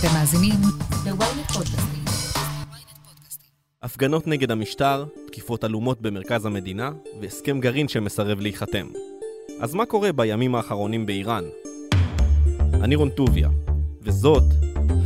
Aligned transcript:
אתם 0.00 0.08
מאזינים 0.14 0.60
ל-ynet 1.06 1.52
פודקאסטים. 1.52 2.04
הפגנות 3.82 4.26
נגד 4.26 4.50
המשטר, 4.50 5.04
תקיפות 5.26 5.64
עלומות 5.64 6.00
במרכז 6.00 6.46
המדינה, 6.46 6.90
והסכם 7.20 7.60
גרעין 7.60 7.88
שמסרב 7.88 8.40
להיחתם. 8.40 8.86
אז 9.60 9.74
מה 9.74 9.86
קורה 9.86 10.12
בימים 10.12 10.54
האחרונים 10.54 11.06
באיראן? 11.06 11.44
אני 12.74 12.94
רון 12.94 13.10
טוביה, 13.10 13.48
וזאת 14.02 14.42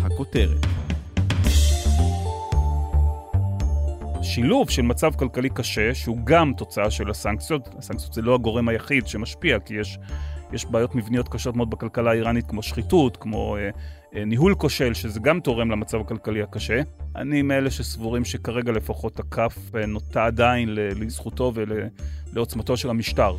הכותרת. 0.03 0.67
שילוב 4.23 4.71
של 4.71 4.83
מצב 4.83 5.15
כלכלי 5.15 5.51
קשה, 5.51 5.95
שהוא 5.95 6.19
גם 6.25 6.53
תוצאה 6.57 6.91
של 6.91 7.11
הסנקציות, 7.11 7.69
הסנקציות 7.79 8.13
זה 8.13 8.23
לא 8.23 8.35
הגורם 8.35 8.69
היחיד 8.69 9.07
שמשפיע, 9.07 9.59
כי 9.59 9.75
יש, 9.75 9.99
יש 10.53 10.65
בעיות 10.67 10.95
מבניות 10.95 11.29
קשות 11.29 11.57
מאוד 11.57 11.71
בכלכלה 11.71 12.11
האיראנית, 12.11 12.47
כמו 12.47 12.63
שחיתות, 12.63 13.17
כמו 13.17 13.57
אה, 13.57 13.71
ניהול 14.15 14.55
כושל, 14.55 14.95
שזה 14.95 15.21
גם 15.21 15.41
תורם 15.41 15.71
למצב 15.71 16.01
הכלכלי 16.01 16.43
הקשה. 16.43 16.81
אני 17.17 17.43
מאלה 17.43 17.71
שסבורים 17.71 18.25
שכרגע 18.25 18.73
לפחות 18.73 19.21
הכף 19.21 19.57
אה, 19.75 19.87
נוטה 19.87 20.27
עדיין 20.27 20.69
לזכותו 20.75 21.53
ולעוצמתו 21.55 22.77
של 22.77 22.91
המשטר. 22.91 23.37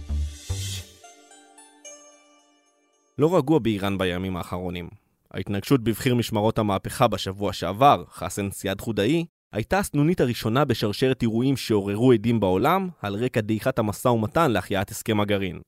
לא 3.17 3.37
רגוע 3.37 3.59
באיראן 3.59 3.97
בימים 3.97 4.37
האחרונים. 4.37 4.89
ההתנגשות 5.33 5.83
בבחיר 5.83 6.15
משמרות 6.15 6.59
המהפכה 6.59 7.07
בשבוע 7.07 7.53
שעבר, 7.53 8.03
חסן 8.11 8.51
סיאד 8.51 8.81
חודאי, 8.81 9.25
הייתה 9.53 9.79
הסנונית 9.79 10.21
הראשונה 10.21 10.65
בשרשרת 10.65 11.21
אירועים 11.21 11.57
שעוררו 11.57 12.11
עדים 12.11 12.39
בעולם 12.39 12.89
על 13.01 13.15
רקע 13.15 13.41
דעיכת 13.41 13.79
המשא 13.79 14.07
ומתן 14.07 14.51
להחייאת 14.51 14.89
הסכם 14.89 15.19
הגרעין. 15.19 15.59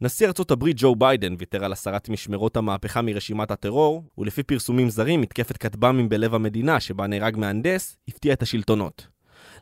נשיא 0.00 0.26
ארצות 0.26 0.50
הברית 0.50 0.76
ג'ו 0.78 0.96
ביידן 0.96 1.34
ויתר 1.38 1.64
על 1.64 1.72
הסרת 1.72 2.08
משמרות 2.08 2.56
המהפכה 2.56 3.02
מרשימת 3.02 3.50
הטרור, 3.50 4.04
ולפי 4.18 4.42
פרסומים 4.42 4.90
זרים, 4.90 5.20
מתקפת 5.20 5.56
כטב"מים 5.56 6.08
בלב 6.08 6.34
המדינה 6.34 6.80
שבה 6.80 7.06
נהרג 7.06 7.36
מהנדס, 7.36 7.96
הפתיע 8.08 8.32
את 8.32 8.42
השלטונות. 8.42 9.06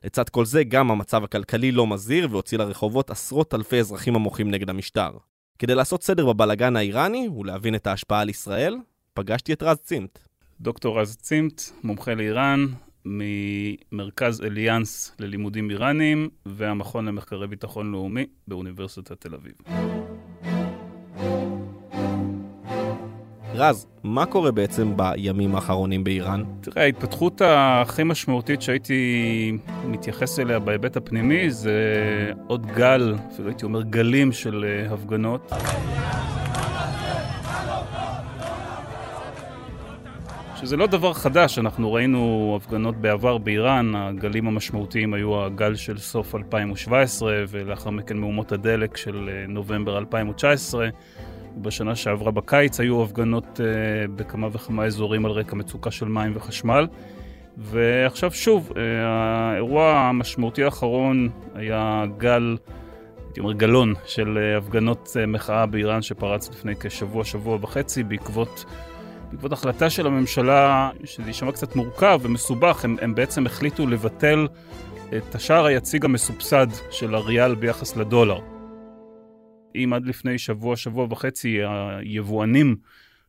לצד 0.04 0.28
כל 0.28 0.44
זה, 0.44 0.64
גם 0.64 0.90
המצב 0.90 1.24
הכלכלי 1.24 1.72
לא 1.72 1.86
מזהיר 1.86 2.28
והוציא 2.30 2.58
לרחובות 2.58 3.10
עשרות 3.10 3.54
אלפי 3.54 3.80
אזרחים 3.80 4.16
המוחים 4.16 4.50
נגד 4.50 4.70
המשטר. 4.70 5.10
כדי 5.58 5.74
לעשות 5.74 6.02
סדר 6.02 6.32
בבלגן 6.32 6.76
האיראני 6.76 7.28
ולהבין 7.28 7.74
את 7.74 7.86
ההשפעה 7.86 8.20
על 8.20 8.28
ישראל, 8.28 8.76
פגשתי 9.14 9.52
את 9.52 9.62
רז 9.62 9.76
צימט. 9.76 10.18
דוקטור 10.60 11.00
רז 11.00 11.16
צימט, 11.16 11.62
מומחה 11.82 12.14
לאיראן, 12.14 12.66
ממרכז 13.04 14.40
אליאנס 14.44 15.16
ללימודים 15.18 15.70
איראניים 15.70 16.28
והמכון 16.46 17.06
למחקרי 17.06 17.46
ביטחון 17.46 17.92
לאומי 17.92 18.26
באוניברסיטת 18.48 19.20
תל 19.20 19.34
אביב. 19.34 19.52
רז, 23.54 23.86
מה 24.02 24.26
קורה 24.26 24.50
בעצם 24.50 24.92
בימים 24.96 25.54
האחרונים 25.54 26.04
באיראן? 26.04 26.42
תראה, 26.60 26.82
ההתפתחות 26.82 27.42
הכי 27.44 28.04
משמעותית 28.04 28.62
שהייתי 28.62 29.52
מתייחס 29.84 30.38
אליה 30.38 30.58
בהיבט 30.58 30.96
הפנימי 30.96 31.50
זה 31.50 31.82
עוד 32.46 32.66
גל, 32.66 33.14
אפילו 33.32 33.48
הייתי 33.48 33.64
אומר 33.64 33.82
גלים 33.82 34.32
של 34.32 34.64
אה, 34.64 34.94
הפגנות. 34.94 35.52
שזה 40.64 40.76
לא 40.76 40.86
דבר 40.86 41.12
חדש, 41.12 41.58
אנחנו 41.58 41.92
ראינו 41.92 42.52
הפגנות 42.60 42.96
בעבר 42.96 43.38
באיראן, 43.38 43.94
הגלים 43.94 44.46
המשמעותיים 44.46 45.14
היו 45.14 45.44
הגל 45.44 45.74
של 45.74 45.98
סוף 45.98 46.34
2017 46.34 47.44
ולאחר 47.48 47.90
מכן 47.90 48.16
מהומות 48.16 48.52
הדלק 48.52 48.96
של 48.96 49.30
אה, 49.32 49.46
נובמבר 49.48 49.98
2019. 49.98 50.88
בשנה 51.56 51.94
שעברה 51.94 52.30
בקיץ 52.30 52.80
היו 52.80 53.02
הפגנות 53.02 53.60
uh, 53.60 54.10
בכמה 54.16 54.48
וכמה 54.52 54.84
אזורים 54.84 55.26
על 55.26 55.32
רקע 55.32 55.56
מצוקה 55.56 55.90
של 55.90 56.06
מים 56.08 56.32
וחשמל. 56.36 56.86
ועכשיו 57.56 58.32
שוב, 58.32 58.70
uh, 58.70 58.78
האירוע 59.04 59.96
המשמעותי 59.96 60.64
האחרון 60.64 61.28
היה 61.54 62.04
גל, 62.18 62.56
הייתי 63.24 63.40
אומר 63.40 63.52
גלון, 63.52 63.94
של 64.06 64.38
הפגנות 64.58 65.16
מחאה 65.26 65.66
באיראן 65.66 66.02
שפרץ 66.02 66.50
לפני 66.50 66.74
כשבוע, 66.80 67.24
שבוע 67.24 67.58
וחצי 67.60 68.02
בעקבות, 68.02 68.64
בעקבות 69.34 69.52
החלטה 69.52 69.90
של 69.90 70.06
הממשלה, 70.06 70.90
שזה 71.04 71.26
יישמע 71.26 71.52
קצת 71.52 71.76
מורכב 71.76 72.20
ומסובך, 72.22 72.84
הם, 72.84 72.96
הם 73.00 73.14
בעצם 73.14 73.46
החליטו 73.46 73.86
לבטל 73.86 74.48
את 75.16 75.34
השער 75.34 75.64
היציג 75.64 76.04
המסובסד 76.04 76.66
של 76.90 77.14
הריאל 77.14 77.54
ביחס 77.54 77.96
לדולר. 77.96 78.40
אם 79.74 79.92
עד 79.94 80.06
לפני 80.06 80.38
שבוע, 80.38 80.76
שבוע 80.76 81.06
וחצי, 81.10 81.58
היבואנים 81.98 82.76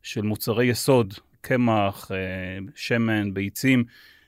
של 0.04 0.22
מוצרי 0.22 0.66
יסוד, 0.66 1.14
קמח, 1.42 2.12
אה, 2.12 2.18
שמן, 2.76 3.34
ביצים, 3.34 3.84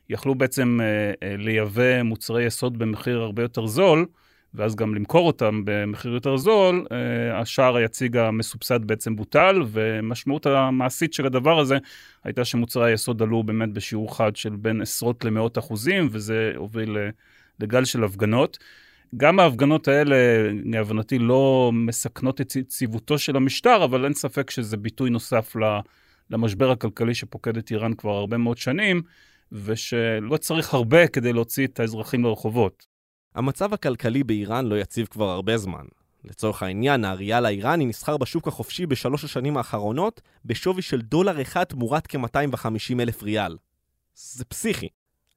יכלו 0.10 0.36
בעצם 0.36 0.80
אה, 0.82 1.28
אה, 1.28 1.38
לייבא 1.38 2.04
מוצרי 2.04 2.44
יסוד 2.44 2.78
במחיר 2.78 3.22
הרבה 3.22 3.42
יותר 3.42 3.68
זול, 3.68 4.06
ואז 4.54 4.76
גם 4.76 4.96
למכור 4.96 5.28
אותם 5.28 5.62
במחיר 5.66 6.14
יותר 6.14 6.38
זול, 6.38 6.86
השער 7.34 7.76
היציג 7.76 8.18
המסובסד 8.18 8.86
בעצם 8.86 9.16
בוטל, 9.16 9.62
ומשמעות 9.68 10.46
המעשית 10.46 11.14
של 11.14 11.26
הדבר 11.26 11.60
הזה 11.60 11.78
הייתה 12.24 12.46
שמוצרי 12.46 12.92
היסוד 12.92 13.22
עלו 13.22 13.44
באמת 13.44 13.74
בשיעור 13.74 14.18
חד 14.18 14.36
של 14.36 14.56
בין 14.56 14.82
עשרות 14.82 15.26
למאות 15.26 15.58
אחוזים, 15.58 16.08
וזה 16.12 16.52
הוביל 16.56 16.98
לגל 17.60 17.86
של 17.86 18.04
הפגנות. 18.04 18.58
גם 19.18 19.40
ההפגנות 19.40 19.88
האלה, 19.88 20.16
להבנתי, 20.66 21.20
לא 21.20 21.72
מסכנות 21.74 22.42
את 22.42 22.56
יציבותו 22.56 23.18
של 23.18 23.36
המשטר, 23.36 23.84
אבל 23.84 24.04
אין 24.06 24.14
ספק 24.14 24.50
שזה 24.50 24.78
ביטוי 24.78 25.10
נוסף 25.10 25.56
למשבר 26.30 26.72
הכלכלי 26.72 27.16
שפוקד 27.16 27.58
את 27.58 27.72
איראן 27.72 27.94
כבר 27.94 28.12
הרבה 28.12 28.38
מאוד 28.38 28.58
שנים, 28.58 29.02
ושלא 29.52 30.38
צריך 30.38 30.74
הרבה 30.74 31.08
כדי 31.08 31.34
להוציא 31.34 31.68
את 31.68 31.80
האזרחים 31.80 32.24
לרחובות. 32.24 32.97
המצב 33.38 33.74
הכלכלי 33.74 34.24
באיראן 34.24 34.66
לא 34.66 34.76
יציב 34.76 35.08
כבר 35.08 35.30
הרבה 35.30 35.58
זמן. 35.58 35.86
לצורך 36.24 36.64
העניין, 36.64 37.06
האריאל 37.06 37.46
האיראני 37.46 37.86
נסחר 37.86 38.18
בשוק 38.18 38.48
החופשי 38.48 38.86
בשלוש 38.86 39.24
השנים 39.24 39.58
האחרונות 39.58 40.22
בשווי 40.46 40.82
של 40.82 41.02
דולר 41.02 41.42
אחד 41.42 41.64
תמורת 41.64 42.08
כ-250 42.08 43.02
אלף 43.02 43.24
ריאל. 43.24 43.58
זה 44.16 44.46
פסיכי. 44.46 44.88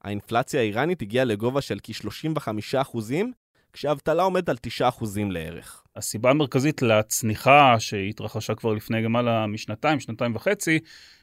האינפלציה 0.02 0.60
האיראנית 0.60 1.02
הגיעה 1.02 1.24
לגובה 1.24 1.60
של 1.60 1.78
כ-35 1.82 2.48
אחוזים, 2.80 3.32
כשהאבטלה 3.72 4.22
עומדת 4.22 4.48
על 4.48 4.56
9% 4.80 5.04
לערך. 5.30 5.82
הסיבה 5.96 6.30
המרכזית 6.30 6.82
לצניחה 6.82 7.74
שהתרחשה 7.78 8.54
כבר 8.54 8.72
לפני 8.72 9.02
למעלה 9.02 9.46
משנתיים, 9.46 10.00
שנתיים 10.00 10.36
וחצי, 10.36 10.78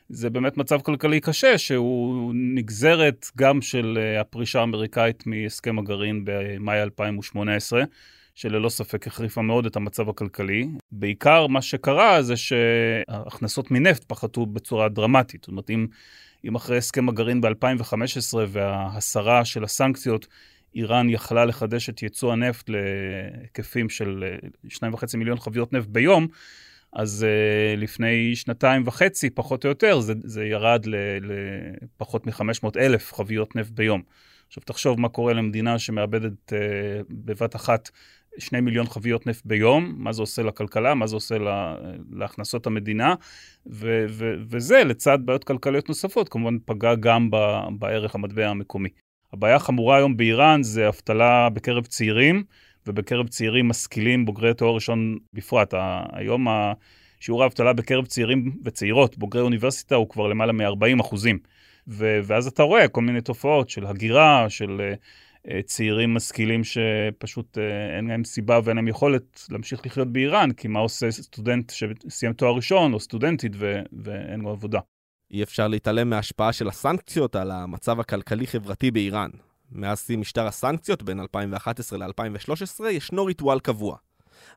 זה 0.10 0.30
באמת 0.30 0.58
מצב 0.58 0.82
כלכלי 0.82 1.20
קשה, 1.20 1.58
שהוא 1.58 2.32
נגזרת 2.36 3.26
גם 3.38 3.62
של 3.62 3.98
אה, 4.02 4.22
הפרישה 4.22 4.60
האמריקאית 4.60 5.24
מהסכם 5.28 5.80
הגרעין 5.80 6.22
במאי 6.26 6.82
2018. 6.82 7.84
שללא 8.36 8.70
ספק 8.70 9.08
החריפה 9.08 9.42
מאוד 9.42 9.66
את 9.66 9.76
המצב 9.76 10.10
הכלכלי. 10.10 10.68
בעיקר 10.92 11.48
מה 11.48 11.62
שקרה 11.62 12.22
זה 12.22 12.34
שההכנסות 12.38 13.72
מנפט 13.72 14.04
פחתו 14.04 14.46
בצורה 14.46 14.90
דרמטית. 14.90 15.42
זאת 15.42 15.48
אומרת, 15.48 15.70
אם, 15.70 15.88
אם 16.46 16.56
אחרי 16.56 16.78
הסכם 16.78 17.10
הגרעין 17.10 17.42
ב-2015 17.42 18.38
וההסרה 18.48 19.46
של 19.46 19.64
הסנקציות 19.64 20.28
איראן 20.76 21.10
יכלה 21.10 21.46
לחדש 21.46 21.90
את 21.90 22.04
ייצוא 22.04 22.34
הנפט 22.34 22.70
להיקפים 22.70 23.90
של 23.90 24.24
2.5 24.68 25.18
מיליון 25.18 25.40
חביות 25.40 25.74
נפט 25.74 25.88
ביום, 25.88 26.28
אז 26.98 27.26
uh, 27.26 27.80
לפני 27.80 28.36
שנתיים 28.36 28.84
וחצי, 28.86 29.30
פחות 29.30 29.66
או 29.66 29.70
יותר, 29.70 30.00
זה, 30.00 30.14
זה 30.24 30.46
ירד 30.46 30.86
לפחות 31.22 32.28
מ-500 32.28 32.80
אלף 32.80 33.14
חביות 33.14 33.56
נפט 33.56 33.72
ביום. 33.72 34.02
עכשיו 34.48 34.64
תחשוב 34.64 35.00
מה 35.00 35.10
קורה 35.10 35.34
למדינה 35.34 35.80
שמאבדת 35.80 36.54
uh, 36.54 36.56
בבת 37.10 37.56
אחת 37.56 37.90
2 38.38 38.66
מיליון 38.66 38.86
חביות 38.86 39.28
נפט 39.28 39.46
ביום, 39.46 39.96
מה 39.98 40.12
זה 40.14 40.22
עושה 40.22 40.44
לכלכלה, 40.44 40.96
מה 40.96 41.08
זה 41.08 41.16
עושה 41.16 41.38
לה, 41.38 41.76
להכנסות 42.12 42.68
המדינה, 42.68 43.16
ו, 43.72 44.06
ו, 44.10 44.34
וזה 44.50 44.84
לצד 44.84 45.20
בעיות 45.26 45.44
כלכליות 45.44 45.90
נוספות, 45.90 46.30
כמובן 46.30 46.58
פגע 46.66 46.96
גם 46.96 47.32
ב, 47.32 47.38
בערך 47.80 48.16
המטבע 48.16 48.48
המקומי. 48.48 48.90
הבעיה 49.34 49.56
החמורה 49.56 49.98
היום 49.98 50.18
באיראן 50.18 50.64
זה 50.64 50.88
אבטלה 50.88 51.50
בקרב 51.50 51.86
צעירים, 51.86 52.44
ובקרב 52.88 53.28
צעירים 53.28 53.68
משכילים, 53.68 54.26
בוגרי 54.26 54.54
תואר 54.54 54.76
ראשון 54.76 55.18
בפרט. 55.34 55.74
היום 56.12 56.48
שיעור 57.20 57.44
האבטלה 57.44 57.74
בקרב 57.74 58.06
צעירים 58.06 58.58
וצעירות, 58.66 59.18
בוגרי 59.18 59.42
אוניברסיטה, 59.42 59.96
הוא 59.96 60.10
כבר 60.10 60.28
למעלה 60.28 60.54
מ-40 60.54 61.02
אחוזים. 61.02 61.40
ואז 61.88 62.48
אתה 62.48 62.64
רואה 62.64 62.88
כל 62.88 63.02
מיני 63.02 63.22
תופעות 63.22 63.70
של 63.70 63.86
הגירה, 63.86 64.50
של 64.50 64.94
uh, 65.48 65.50
צעירים 65.66 66.14
משכילים 66.14 66.62
שפשוט 66.64 67.58
uh, 67.58 67.62
אין 67.98 68.08
להם 68.08 68.24
סיבה 68.24 68.60
ואין 68.64 68.78
להם 68.78 68.88
יכולת 68.88 69.42
להמשיך 69.50 69.86
לחיות 69.86 70.08
באיראן, 70.08 70.52
כי 70.52 70.68
מה 70.68 70.80
עושה 70.80 71.12
סטודנט 71.12 71.72
שסיים 71.72 72.34
תואר 72.34 72.56
ראשון 72.56 72.94
או 72.94 73.00
סטודנטית 73.00 73.52
ו- 73.56 73.82
ואין 74.04 74.42
לו 74.42 74.50
עבודה. 74.50 74.80
אי 75.32 75.44
אפשר 75.44 75.68
להתעלם 75.68 76.10
מההשפעה 76.10 76.54
של 76.54 76.68
הסנקציות 76.68 77.36
על 77.36 77.52
המצב 77.52 78.00
הכלכלי-חברתי 78.00 78.92
באיראן. 78.92 79.30
מאז 79.72 80.00
שיא 80.00 80.18
משטר 80.18 80.48
הסנקציות 80.48 81.04
בין 81.04 81.20
2011 81.20 82.00
ל-2013 82.00 82.86
ישנו 82.90 83.26
ריטואל 83.26 83.60
קבוע. 83.60 83.98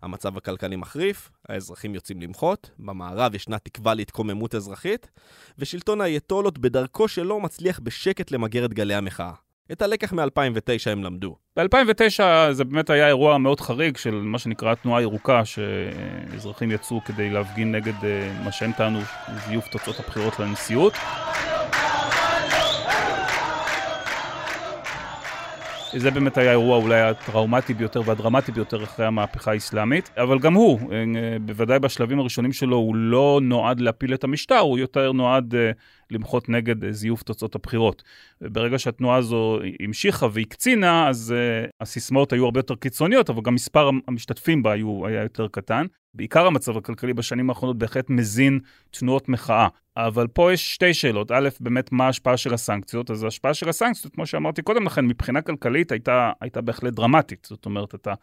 המצב 0.03 0.37
הכלכלי 0.37 0.77
מחריף, 0.77 1.31
האזרחים 1.49 1.95
יוצאים 1.95 2.23
למחות, 2.23 2.71
במערב 2.79 3.35
ישנה 3.35 3.59
תקווה 3.59 3.95
להתקוממות 3.95 4.55
אזרחית, 4.55 5.11
ושלטון 5.59 6.01
האייתולות 6.01 6.59
בדרכו 6.59 7.09
שלו 7.09 7.41
מצליח 7.41 7.81
בשקט 7.83 8.31
למגר 8.31 8.65
את 8.65 8.75
גלי 8.75 8.95
המחאה. 8.95 9.33
את 9.73 9.83
הלקח 9.83 10.13
מ-2009 10.13 10.91
הם 10.91 11.05
למדו. 11.05 11.37
ב-2009 11.57 12.23
זה 12.53 12.65
באמת 12.65 12.91
היה 12.91 13.09
אירוע 13.09 13.39
מאוד 13.39 13.61
חריג 13.61 13.97
של 13.97 14.15
מה 14.15 14.39
שנקרא 14.39 14.75
תנועה 14.75 15.03
ירוקה, 15.03 15.43
שאזרחים 15.45 16.71
יצאו 16.71 17.01
כדי 17.05 17.31
להפגין 17.31 17.75
נגד 17.75 18.05
אה, 18.05 18.33
מה 18.45 18.53
שהם 18.53 18.73
טענו, 18.73 19.01
זיוף 19.47 19.69
תוצאות 19.69 20.01
הבחירות 20.01 20.39
לנשיאות. 20.39 20.93
זה 25.97 26.11
באמת 26.11 26.39
היה 26.39 26.49
האירוע 26.49 26.77
אולי 26.77 27.01
הטראומטי 27.01 27.75
ביותר 27.75 28.03
והדרמטי 28.05 28.53
ביותר 28.53 28.85
אחרי 28.85 29.07
המהפכה 29.07 29.53
האסלאמית, 29.53 30.11
אבל 30.17 30.39
גם 30.39 30.55
הוא, 30.55 30.81
אה, 30.93 31.05
בוודאי 31.41 31.79
בשלבים 31.79 32.19
הראשונים 32.19 32.53
שלו, 32.53 32.77
הוא 32.77 32.97
לא 32.97 33.41
נועד 33.43 33.81
להפיל 33.81 34.15
את 34.15 34.25
המשטר, 34.25 34.59
הוא 34.59 34.79
יותר 34.79 35.13
נועד 35.13 35.55
אה, 35.55 35.71
למחות 36.11 36.49
נגד 36.49 36.85
אה, 36.85 36.93
זיוף 36.93 37.23
תוצאות 37.23 37.55
הבחירות. 37.55 38.03
ברגע 38.41 38.79
שהתנועה 38.79 39.17
הזו 39.17 39.59
המשיכה 39.81 40.27
והקצינה, 40.33 41.09
אז 41.09 41.35
הסיסמאות 41.81 42.33
היו 42.33 42.45
הרבה 42.45 42.59
יותר 42.59 42.75
קיצוניות, 42.75 43.31
אבל 43.31 43.43
גם 43.43 43.55
מספר 43.55 43.91
המשתתפים 44.09 44.63
בה 44.63 44.73
היו, 44.73 45.07
היה 45.07 45.23
יותר 45.23 45.49
קטן. 45.49 45.87
בעיקר 46.15 46.47
המצב 46.47 46.77
הכלכלי 46.77 47.15
בשנים 47.15 47.51
האחרונות 47.51 47.79
בהחלט 47.79 48.11
מזין 48.11 48.61
תנועות 48.91 49.29
מחאה. 49.29 49.69
אבל 49.97 50.27
פה 50.27 50.53
יש 50.53 50.75
שתי 50.75 50.95
שאלות. 50.95 51.31
א', 51.31 51.49
באמת 51.61 51.93
מה 51.93 52.07
ההשפעה 52.07 52.37
של 52.37 52.55
הסנקציות? 52.55 53.11
אז 53.11 53.25
ההשפעה 53.25 53.55
של 53.55 53.69
הסנקציות, 53.69 54.15
כמו 54.15 54.27
שאמרתי 54.27 54.63
קודם 54.63 54.87
לכן, 54.87 55.07
מבחינה 55.07 55.43
כלכלית 55.43 55.93
הייתה, 55.93 56.33
הייתה 56.41 56.61
בהחלט 56.61 56.93
דרמטית. 56.93 57.47
זאת 57.51 57.67
אומרת, 57.67 57.95
אתה 57.95 58.15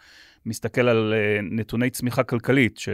מסתכל 0.46 0.88
על 0.88 1.14
uh, 1.14 1.42
נתוני 1.52 1.90
צמיחה 1.90 2.24
כלכלית, 2.24 2.78
ש... 2.78 2.90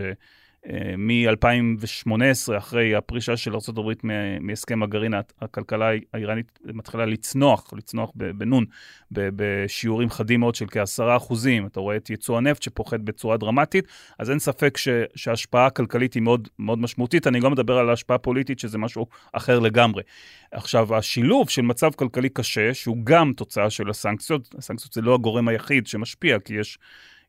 מ-2018, 0.98 2.58
אחרי 2.58 2.96
הפרישה 2.96 3.38
של 3.38 3.54
ארה"ב 3.54 3.92
מהסכם 4.40 4.84
הגרעין, 4.84 5.14
הכלכלה 5.42 5.90
האיראנית 6.14 6.60
מתחילה 6.66 7.06
לצנוח, 7.06 7.74
לצנוח 7.74 8.12
בנון, 8.16 8.66
בשיעורים 9.12 10.10
חדים 10.10 10.40
מאוד 10.40 10.56
של 10.56 10.66
כעשרה 10.72 11.18
אחוזים. 11.18 11.66
אתה 11.66 11.80
רואה 11.80 11.96
את 11.96 12.10
ייצוא 12.10 12.38
הנפט 12.38 12.62
שפוחת 12.62 13.00
בצורה 13.00 13.38
דרמטית, 13.38 13.86
אז 14.20 14.30
אין 14.30 14.40
ספק 14.40 14.78
שההשפעה 15.16 15.66
הכלכלית 15.66 16.14
היא 16.14 16.24
מאוד, 16.24 16.48
מאוד 16.60 16.80
משמעותית. 16.80 17.28
אני 17.28 17.40
לא 17.40 17.52
מדבר 17.52 17.78
על 17.78 17.90
ההשפעה 17.90 18.16
הפוליטית, 18.16 18.60
שזה 18.60 18.78
משהו 18.78 19.08
אחר 19.34 19.60
לגמרי. 19.60 20.04
עכשיו, 20.52 20.96
השילוב 20.96 21.50
של 21.50 21.62
מצב 21.62 21.92
כלכלי 21.96 22.30
קשה, 22.30 22.74
שהוא 22.74 22.98
גם 23.04 23.34
תוצאה 23.38 23.70
של 23.70 23.90
הסנקציות, 23.90 24.56
הסנקציות 24.58 24.94
זה 24.94 25.02
לא 25.02 25.14
הגורם 25.16 25.48
היחיד 25.48 25.88
שמשפיע, 25.88 26.40
כי 26.40 26.54
יש... 26.54 26.78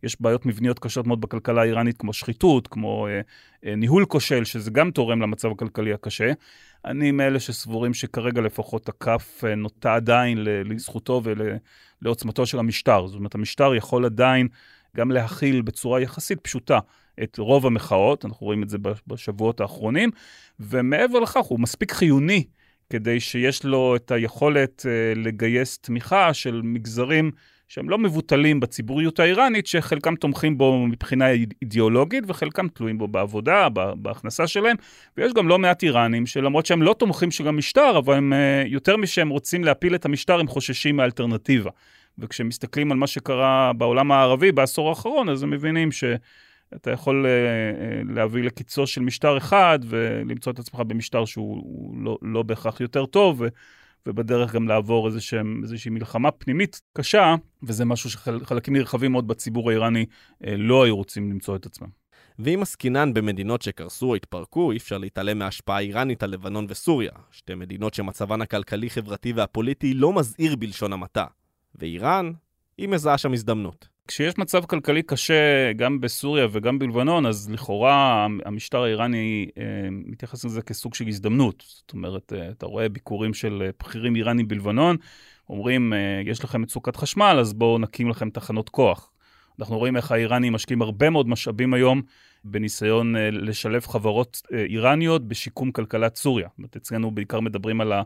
יש 0.05 0.17
בעיות 0.21 0.47
מבניות 0.47 0.79
קשות 0.79 1.07
מאוד 1.07 1.21
בכלכלה 1.21 1.63
האיראנית, 1.63 1.99
כמו 1.99 2.13
שחיתות, 2.13 2.69
כמו 2.69 3.07
אה, 3.07 3.21
אה, 3.67 3.77
ניהול 3.77 4.05
כושל, 4.05 4.45
שזה 4.45 4.71
גם 4.71 4.91
תורם 4.91 5.23
למצב 5.23 5.51
הכלכלי 5.51 5.93
הקשה. 5.93 6.33
אני 6.85 7.11
מאלה 7.11 7.41
שסבורים 7.41 7.95
שכרגע 7.95 8.41
לפחות 8.41 8.89
הכף 8.89 9.45
אה, 9.47 9.55
נוטה 9.55 9.95
עדיין 9.95 10.39
לזכותו 10.41 11.23
ולעוצמתו 12.01 12.47
של 12.47 12.59
המשטר. 12.59 13.07
זאת 13.07 13.17
אומרת, 13.19 13.35
המשטר 13.35 13.75
יכול 13.75 14.05
עדיין 14.05 14.49
גם 14.97 15.11
להכיל 15.11 15.63
בצורה 15.63 16.01
יחסית 16.01 16.41
פשוטה 16.41 16.79
את 17.23 17.39
רוב 17.39 17.67
המחאות, 17.67 18.25
אנחנו 18.25 18.47
רואים 18.47 18.63
את 18.63 18.69
זה 18.69 18.79
בשבועות 19.07 19.61
האחרונים, 19.61 20.11
ומעבר 20.61 21.19
לכך 21.19 21.37
הוא 21.37 21.61
מספיק 21.61 21.93
חיוני 21.93 22.45
כדי 22.91 23.21
שיש 23.21 23.65
לו 23.65 23.97
את 23.97 24.11
היכולת 24.11 24.87
uh, 24.87 25.19
לגייס 25.19 25.79
תמיכה 25.79 26.35
של 26.35 26.61
מגזרים 26.65 27.31
שהם 27.75 27.91
לא 27.91 27.99
מבוטלים 27.99 28.61
בציבוריות 28.61 29.21
האיראנית, 29.21 29.67
שחלקם 29.67 30.17
תומכים 30.17 30.59
בו 30.59 30.87
מבחינה 30.87 31.31
אידיאולוגית 31.63 32.25
וחלקם 32.27 32.69
תלויים 32.69 32.99
בו 32.99 33.09
בעבודה, 33.09 33.69
בהכנסה 33.97 34.47
שלהם, 34.47 34.77
ויש 35.17 35.33
גם 35.33 35.49
לא 35.49 35.59
מעט 35.59 35.83
איראנים 35.83 36.27
שלמרות 36.27 36.67
שהם 36.67 36.83
לא 36.83 36.95
תומכים 36.99 37.31
של 37.31 37.49
המשטר, 37.49 37.99
אבל 37.99 38.15
הם 38.15 38.33
אה, 38.33 38.63
יותר 38.67 38.97
משהם 38.97 39.29
רוצים 39.29 39.65
להפיל 39.65 39.95
את 39.95 40.05
המשטר, 40.05 40.41
הם 40.41 40.47
חוששים 40.47 40.97
מאלטרנטיבה. 40.97 41.71
וכשמסתכלים 42.19 42.93
על 42.93 42.99
מה 42.99 43.07
שקרה 43.07 43.73
בעולם 43.73 44.13
הערבי 44.13 44.53
בעשור 44.53 44.89
האחרון, 44.89 45.29
אז 45.29 45.43
הם 45.43 45.51
מבינים 45.51 45.93
ש... 45.93 46.05
אתה 46.77 46.91
יכול 46.91 47.27
uh, 47.27 48.15
להביא 48.15 48.43
לקיצו 48.43 48.87
של 48.87 49.01
משטר 49.01 49.39
אחד 49.39 49.79
ולמצוא 49.85 50.53
את 50.53 50.59
עצמך 50.59 50.81
במשטר 50.81 51.25
שהוא 51.25 51.95
לא, 52.05 52.19
לא 52.23 52.43
בהכרח 52.43 52.81
יותר 52.81 53.07
טוב, 53.07 53.43
ובדרך 54.09 54.55
גם 54.55 54.69
לעבור 54.69 55.07
איזושהי 55.07 55.91
מלחמה 55.91 56.31
פנימית 56.31 56.81
קשה, 56.93 57.35
וזה 57.63 57.85
משהו 57.85 58.11
שחלקים 58.11 58.77
נרחבים 58.77 59.13
מאוד 59.13 59.29
בציבור 59.29 59.71
האיראני 59.71 60.07
אה, 60.47 60.57
לא 60.57 60.85
היו 60.85 60.97
רוצים 60.97 61.31
למצוא 61.31 61.57
את 61.57 61.67
עצמם. 61.67 61.89
ואם 62.39 62.63
עסקינן 62.63 63.15
במדינות 63.15 63.63
שקרסו 63.63 64.07
או 64.07 64.15
התפרקו, 64.15 64.73
אי 64.73 64.77
אפשר 64.77 64.99
להתעלם 64.99 65.39
מההשפעה 65.39 65.77
האיראנית 65.77 66.23
על 66.23 66.31
לבנון 66.31 66.67
וסוריה, 66.69 67.13
שתי 67.31 67.55
מדינות 67.55 67.95
שמצבן 67.95 68.41
הכלכלי, 68.41 68.91
חברתי 68.91 69.33
והפוליטי 69.33 69.95
לא 69.95 70.13
מזהיר 70.13 70.57
בלשון 70.57 70.93
המעטה. 70.93 71.27
ואיראן, 71.75 72.33
היא 72.79 72.89
מזהה 72.89 73.19
שם 73.19 73.33
הזדמנות. 73.33 73.94
כשיש 74.09 74.39
מצב 74.39 74.65
כלכלי 74.65 75.03
קשה 75.03 75.73
גם 75.73 76.01
בסוריה 76.01 76.47
וגם 76.53 76.79
בלבנון, 76.79 77.27
אז 77.27 77.51
לכאורה 77.51 78.27
המשטר 78.45 78.83
האיראני 78.83 79.49
אה, 79.59 79.65
מתייחס 79.91 80.45
לזה 80.45 80.63
כסוג 80.63 80.95
של 80.95 81.09
הזדמנות. 81.09 81.65
זאת 81.67 81.93
אומרת, 81.93 82.33
אה, 82.33 82.51
אתה 82.51 82.67
רואה 82.67 82.89
ביקורים 82.89 83.35
של 83.35 83.63
אה, 83.67 83.71
בכירים 83.81 84.17
איראנים 84.17 84.49
בלבנון, 84.49 84.97
אומרים, 85.49 85.93
אה, 85.93 86.23
יש 86.25 86.45
לכם 86.45 86.63
מצוקת 86.63 86.97
חשמל, 86.97 87.37
אז 87.41 87.53
בואו 87.53 87.79
נקים 87.79 88.09
לכם 88.09 88.31
תחנות 88.31 88.69
כוח. 88.69 89.11
אנחנו 89.61 89.79
רואים 89.79 89.97
איך 89.97 90.13
האיראנים 90.13 90.53
משקיעים 90.53 90.83
הרבה 90.83 91.11
מאוד 91.11 91.29
משאבים 91.29 91.75
היום 91.75 92.03
בניסיון 92.45 93.17
אה, 93.17 93.31
לשלב 93.31 93.87
חברות 93.87 94.43
אה, 94.53 94.65
איראניות 94.65 95.29
בשיקום 95.29 95.73
כלכלת 95.73 96.17
סוריה. 96.17 96.49
זאת 96.49 96.59
אומרת, 96.59 96.77
אצלנו 96.77 97.11
בעיקר 97.11 97.41
מדברים 97.41 97.81
על 97.81 97.93
ה... 97.93 98.03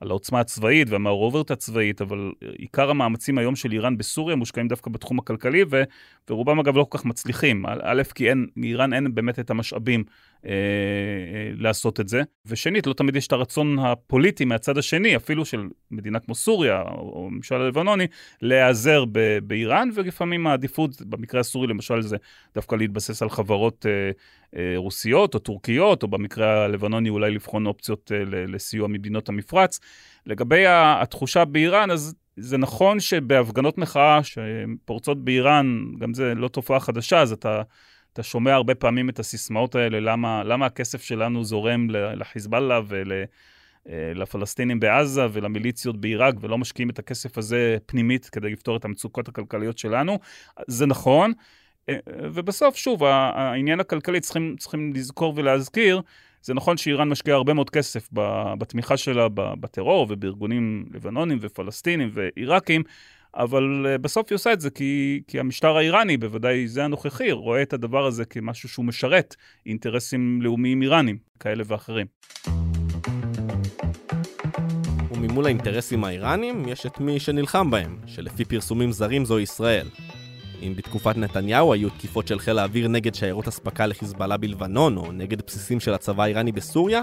על 0.00 0.10
העוצמה 0.10 0.40
הצבאית 0.40 0.90
והמעורבות 0.90 1.50
הצבאית, 1.50 2.00
אבל 2.00 2.32
עיקר 2.58 2.90
המאמצים 2.90 3.38
היום 3.38 3.56
של 3.56 3.72
איראן 3.72 3.96
בסוריה 3.96 4.36
מושקעים 4.36 4.68
דווקא 4.68 4.90
בתחום 4.90 5.18
הכלכלי, 5.18 5.64
ו, 5.70 5.82
ורובם 6.30 6.58
אגב 6.58 6.76
לא 6.76 6.86
כל 6.88 6.98
כך 6.98 7.04
מצליחים. 7.04 7.66
א', 7.66 8.02
כי 8.14 8.28
אין, 8.28 8.46
לאיראן 8.56 8.92
אין 8.92 9.14
באמת 9.14 9.38
את 9.38 9.50
המשאבים 9.50 10.04
אה, 10.46 10.52
אה, 10.52 11.50
לעשות 11.56 12.00
את 12.00 12.08
זה, 12.08 12.22
ושנית, 12.46 12.86
לא 12.86 12.92
תמיד 12.92 13.16
יש 13.16 13.26
את 13.26 13.32
הרצון 13.32 13.78
הפוליטי 13.78 14.44
מהצד 14.44 14.78
השני, 14.78 15.16
אפילו 15.16 15.44
של 15.44 15.68
מדינה 15.90 16.18
כמו 16.18 16.34
סוריה 16.34 16.82
או 16.82 17.28
ממשל 17.30 17.54
הלבנוני, 17.54 18.06
להיעזר 18.42 19.04
ב, 19.12 19.38
באיראן, 19.38 19.88
ולפעמים 19.94 20.46
העדיפות, 20.46 21.02
במקרה 21.02 21.40
הסורי 21.40 21.66
למשל, 21.66 22.02
זה 22.02 22.16
דווקא 22.54 22.74
להתבסס 22.74 23.22
על 23.22 23.30
חברות 23.30 23.86
אה, 23.86 24.10
אה, 24.56 24.72
רוסיות 24.76 25.34
או 25.34 25.38
טורקיות, 25.38 26.02
או 26.02 26.08
במקרה 26.08 26.64
הלבנוני 26.64 27.08
אולי 27.08 27.30
לבחון 27.30 27.66
אופציות 27.66 28.12
אה, 28.14 28.24
לסיוע 28.24 28.88
ממדינות 28.88 29.28
המפרץ. 29.28 29.80
לגבי 30.26 30.64
התחושה 30.66 31.44
באיראן, 31.44 31.90
אז 31.90 32.14
זה 32.36 32.56
נכון 32.56 33.00
שבהפגנות 33.00 33.78
מחאה 33.78 34.20
שפורצות 34.22 35.24
באיראן, 35.24 35.84
גם 35.98 36.14
זה 36.14 36.34
לא 36.34 36.48
תופעה 36.48 36.80
חדשה, 36.80 37.20
אז 37.20 37.32
אתה, 37.32 37.62
אתה 38.16 38.22
שומע 38.22 38.54
הרבה 38.54 38.74
פעמים 38.74 39.08
את 39.08 39.18
הסיסמאות 39.18 39.74
האלה, 39.74 40.00
למה, 40.00 40.44
למה 40.44 40.66
הכסף 40.66 41.02
שלנו 41.02 41.44
זורם 41.44 41.90
לחיזבאללה 41.90 42.80
ולפלסטינים 43.86 44.80
בעזה 44.80 45.26
ולמיליציות 45.32 46.00
בעיראק, 46.00 46.34
ולא 46.40 46.58
משקיעים 46.58 46.90
את 46.90 46.98
הכסף 46.98 47.38
הזה 47.38 47.76
פנימית 47.86 48.28
כדי 48.28 48.50
לפתור 48.50 48.76
את 48.76 48.84
המצוקות 48.84 49.28
הכלכליות 49.28 49.78
שלנו. 49.78 50.18
זה 50.66 50.86
נכון. 50.86 51.32
ובסוף, 52.22 52.76
שוב, 52.76 53.04
העניין 53.04 53.80
הכלכלי, 53.80 54.20
צריכים, 54.20 54.56
צריכים 54.58 54.92
לזכור 54.94 55.32
ולהזכיר, 55.36 56.00
זה 56.42 56.54
נכון 56.54 56.76
שאיראן 56.76 57.08
משקיעה 57.08 57.36
הרבה 57.36 57.54
מאוד 57.54 57.70
כסף 57.70 58.08
בתמיכה 58.58 58.96
שלה 58.96 59.28
בטרור 59.34 60.06
ובארגונים 60.10 60.86
לבנונים 60.94 61.38
ופלסטינים 61.40 62.10
ועיראקים, 62.12 62.82
אבל 63.36 63.86
אה, 63.88 63.98
בסוף 63.98 64.26
היא 64.30 64.36
עושה 64.36 64.52
את 64.52 64.60
זה 64.60 64.70
כי, 64.70 65.22
כי 65.28 65.40
המשטר 65.40 65.76
האיראני, 65.76 66.16
בוודאי 66.16 66.68
זה 66.68 66.84
הנוכחי, 66.84 67.32
רואה 67.32 67.62
את 67.62 67.72
הדבר 67.72 68.06
הזה 68.06 68.24
כמשהו 68.24 68.68
שהוא 68.68 68.84
משרת 68.84 69.36
אינטרסים 69.66 70.42
לאומיים 70.42 70.82
איראנים, 70.82 71.18
כאלה 71.40 71.64
ואחרים. 71.66 72.06
וממול 75.10 75.46
האינטרסים 75.46 76.04
האיראנים 76.04 76.68
יש 76.68 76.86
את 76.86 77.00
מי 77.00 77.20
שנלחם 77.20 77.70
בהם, 77.70 77.98
שלפי 78.06 78.44
פרסומים 78.44 78.92
זרים 78.92 79.24
זו 79.24 79.40
ישראל. 79.40 79.88
אם 80.62 80.74
בתקופת 80.76 81.16
נתניהו 81.16 81.72
היו 81.72 81.90
תקיפות 81.90 82.28
של 82.28 82.38
חיל 82.38 82.58
האוויר 82.58 82.88
נגד 82.88 83.14
שיירות 83.14 83.48
אספקה 83.48 83.86
לחיזבאללה 83.86 84.36
בלבנון, 84.36 84.96
או 84.96 85.12
נגד 85.12 85.42
בסיסים 85.46 85.80
של 85.80 85.94
הצבא 85.94 86.22
האיראני 86.22 86.52
בסוריה, 86.52 87.02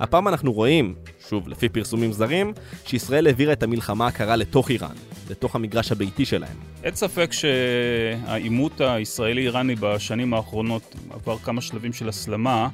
הפעם 0.00 0.28
אנחנו 0.28 0.52
רואים, 0.52 0.94
שוב 1.28 1.48
לפי 1.48 1.68
פרסומים 1.68 2.12
זרים, 2.12 2.52
שישראל 2.84 3.26
העבירה 3.26 3.52
את 3.52 3.62
המלחמה 3.62 4.06
הקרה 4.06 4.36
לתוך 4.36 4.70
איראן, 4.70 4.96
לתוך 5.30 5.54
המגרש 5.54 5.92
הביתי 5.92 6.24
שלהם. 6.24 6.56
אין 6.84 6.94
ספק 6.94 7.30
שהעימות 7.32 8.80
הישראלי-איראני 8.80 9.74
בשנים 9.74 10.34
האחרונות 10.34 10.94
עבר 11.10 11.38
כמה 11.38 11.60
שלבים 11.60 11.92
של 11.92 12.08
הסלמה. 12.08 12.68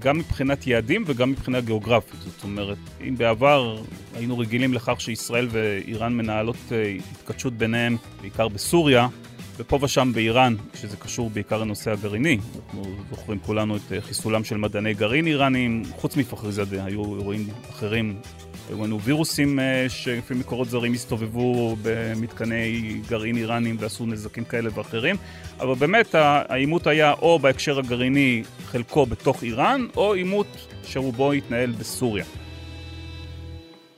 גם 0.00 0.18
מבחינת 0.18 0.66
יעדים 0.66 1.04
וגם 1.06 1.30
מבחינה 1.30 1.60
גיאוגרפית. 1.60 2.20
זאת 2.20 2.42
אומרת, 2.42 2.78
אם 3.08 3.16
בעבר 3.16 3.82
היינו 4.14 4.38
רגילים 4.38 4.74
לכך 4.74 5.00
שישראל 5.00 5.48
ואיראן 5.50 6.12
מנהלות 6.12 6.56
אה, 6.72 6.96
התכתשות 7.12 7.52
ביניהם, 7.52 7.96
בעיקר 8.20 8.48
בסוריה, 8.48 9.08
ופה 9.56 9.78
ושם 9.82 10.10
באיראן, 10.14 10.54
שזה 10.74 10.96
קשור 10.96 11.30
בעיקר 11.30 11.58
לנושא 11.58 11.90
הגרעיני, 11.92 12.38
אנחנו 12.56 12.84
זוכרים 13.10 13.38
כולנו 13.38 13.76
את 13.76 13.92
חיסולם 14.00 14.44
של 14.44 14.56
מדעני 14.56 14.94
גרעין 14.94 15.26
איראנים, 15.26 15.82
חוץ 15.96 16.16
מפחריזאדה, 16.16 16.84
היו 16.84 17.16
אירועים 17.16 17.48
אחרים 17.70 18.20
היו 18.68 18.84
לנו 18.84 19.00
וירוסים 19.00 19.58
שלפי 19.88 20.34
מקורות 20.34 20.68
זרים 20.68 20.92
הסתובבו 20.92 21.76
במתקני 21.82 23.00
גרעין 23.08 23.36
איראנים 23.36 23.76
ועשו 23.78 24.06
נזקים 24.06 24.44
כאלה 24.44 24.70
ואחרים, 24.74 25.16
אבל 25.60 25.74
באמת 25.74 26.14
העימות 26.14 26.86
היה 26.86 27.12
או 27.12 27.38
בהקשר 27.38 27.78
הגרעיני 27.78 28.42
חלקו 28.64 29.06
בתוך 29.06 29.42
איראן, 29.42 29.86
או 29.96 30.14
עימות 30.14 30.46
שרובו 30.82 31.32
התנהל 31.32 31.70
בסוריה. 31.70 32.24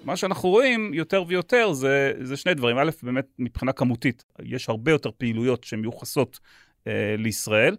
מה 0.05 0.17
שאנחנו 0.17 0.49
רואים 0.49 0.95
יותר 0.95 1.25
ויותר 1.29 1.73
זה, 1.73 2.13
זה 2.21 2.37
שני 2.37 2.55
דברים. 2.55 2.79
א', 2.79 2.91
באמת 3.03 3.27
מבחינה 3.39 3.73
כמותית, 3.73 4.25
יש 4.43 4.69
הרבה 4.69 4.93
יותר 4.93 5.11
פעילויות 5.19 5.65
שמיוחסות 5.65 6.41
אה, 6.87 7.15
לישראל, 7.19 7.77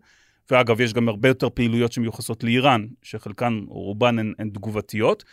ואגב, 0.51 0.81
יש 0.81 0.93
גם 0.93 1.09
הרבה 1.09 1.27
יותר 1.27 1.49
פעילויות 1.49 1.91
שמיוחסות 1.91 2.43
לאיראן, 2.43 2.85
שחלקן 3.03 3.59
או 3.67 3.81
רובן 3.81 4.19
הן, 4.19 4.33
הן 4.39 4.49
תגובתיות. 4.49 5.23